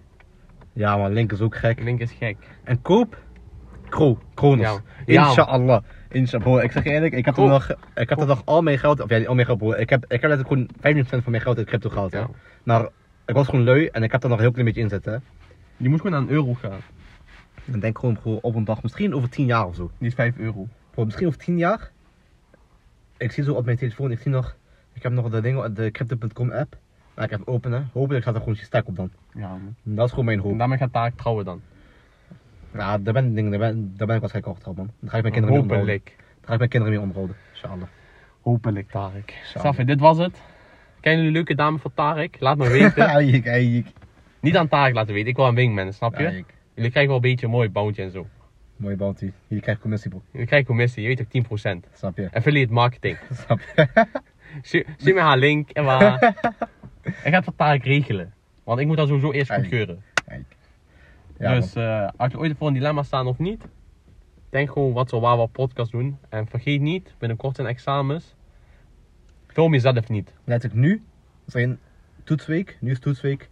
[0.74, 1.84] Ja man, Link is ook gek.
[1.84, 2.38] Link is gek.
[2.64, 3.18] En koop
[3.90, 4.80] Kro, Kronos.
[5.06, 5.28] Ja.
[5.28, 5.84] Inshallah.
[6.14, 9.00] Ik zeg je eerlijk, ik heb er nog, ik heb er nog al mijn geld,
[9.02, 9.62] of ja, niet al mijn geld.
[9.78, 12.12] Ik heb, ik heb letterlijk gewoon 15% van mijn geld in crypto gehaald.
[12.12, 12.20] Hè.
[12.20, 12.30] Ja.
[12.64, 12.90] Maar
[13.26, 15.14] ik was gewoon lui en ik heb er nog een heel klein beetje in zitten.
[15.14, 15.20] hè.
[15.78, 16.80] Je moet gewoon naar een euro gaan.
[17.72, 19.92] En denk gewoon op een dag, misschien over 10 jaar of zo.
[19.98, 20.68] Die is 5 euro.
[20.96, 21.92] Misschien over 10 jaar.
[23.18, 24.56] Ik zie zo op mijn telefoon, ik zie nog,
[24.94, 26.78] ik heb nog de dingen, de crypto.com app.
[27.16, 27.90] Laat ik even openen.
[27.94, 29.12] Hopelijk staat er gewoon je stack op dan.
[29.34, 29.76] Ja, man.
[29.84, 30.58] Dat is gewoon mijn En hoop.
[30.58, 31.62] daarmee gaat Taak trouwen dan.
[32.74, 34.90] Ja, daar ben, ik- daar ben, daar ben ik waarschijnlijk al getrouwd man.
[35.00, 35.96] Daar ga ik mijn kinderen mee onderhouden.
[35.96, 36.24] Hopelijk.
[36.40, 37.36] Daar ga ik mijn kinderen mee onderhouden.
[37.52, 37.88] Inshallah.
[38.42, 39.42] Hopelijk, Tarek.
[39.58, 40.42] Safi, dit was het.
[41.00, 42.36] Kennen jullie leuke dame van Tarek?
[42.40, 43.08] Laat me weten.
[43.18, 43.88] Eik, eik.
[44.40, 46.26] Niet aan Tarek laten weten, ik wil een wingman, snap je?
[46.26, 46.54] Eik.
[46.74, 48.28] Jullie krijgen wel een beetje een mooi bounty en zo.
[48.76, 49.32] Mooi bounty.
[49.48, 50.22] Jullie krijgen commissie bro.
[50.32, 51.32] Jullie krijgen commissie, je weet ook
[51.86, 51.88] 10%.
[51.94, 52.30] Snap je?
[52.34, 53.18] Affiliate marketing.
[53.46, 53.88] Snap je?
[54.98, 56.24] Stuur me haar link en waar.
[57.04, 58.34] ik ga het voor Tarek regelen.
[58.64, 60.04] Want ik moet dat sowieso eerst goedkeuren.
[60.28, 60.44] Eik.
[61.44, 63.68] Ja, dus eh, als je ooit voor een dilemma staan of niet,
[64.50, 66.18] denk gewoon wat waar we op podcast doen.
[66.30, 68.36] En vergeet niet, binnenkort zijn examens.
[69.48, 70.32] Film jezelf niet.
[70.34, 70.42] man.
[70.44, 71.04] Letterlijk nu.
[71.46, 71.80] Zijn
[72.24, 72.78] toetsweek.
[72.80, 73.50] Nu is toetsweek.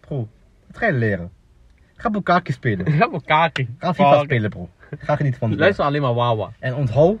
[0.00, 0.28] Bro,
[0.66, 1.30] wat ga je leren?
[1.96, 2.92] Ga Bukaki spelen.
[2.92, 3.50] Ga elkaar.
[3.78, 4.68] Ga FIFA spelen bro.
[4.98, 6.52] Ga genieten van de Luister alleen maar Wawa.
[6.58, 7.18] En onthoud.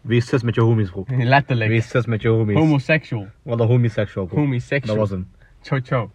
[0.00, 1.04] Wees zus met je homies bro.
[1.34, 1.70] Letterlijk.
[1.70, 2.58] Wees zus met je homies.
[2.58, 3.26] Homosexual.
[3.42, 4.38] Wat een homosexual bro.
[4.38, 4.96] Homosexual.
[4.96, 5.30] Dat was hem.
[5.60, 6.10] Ciao, ciao.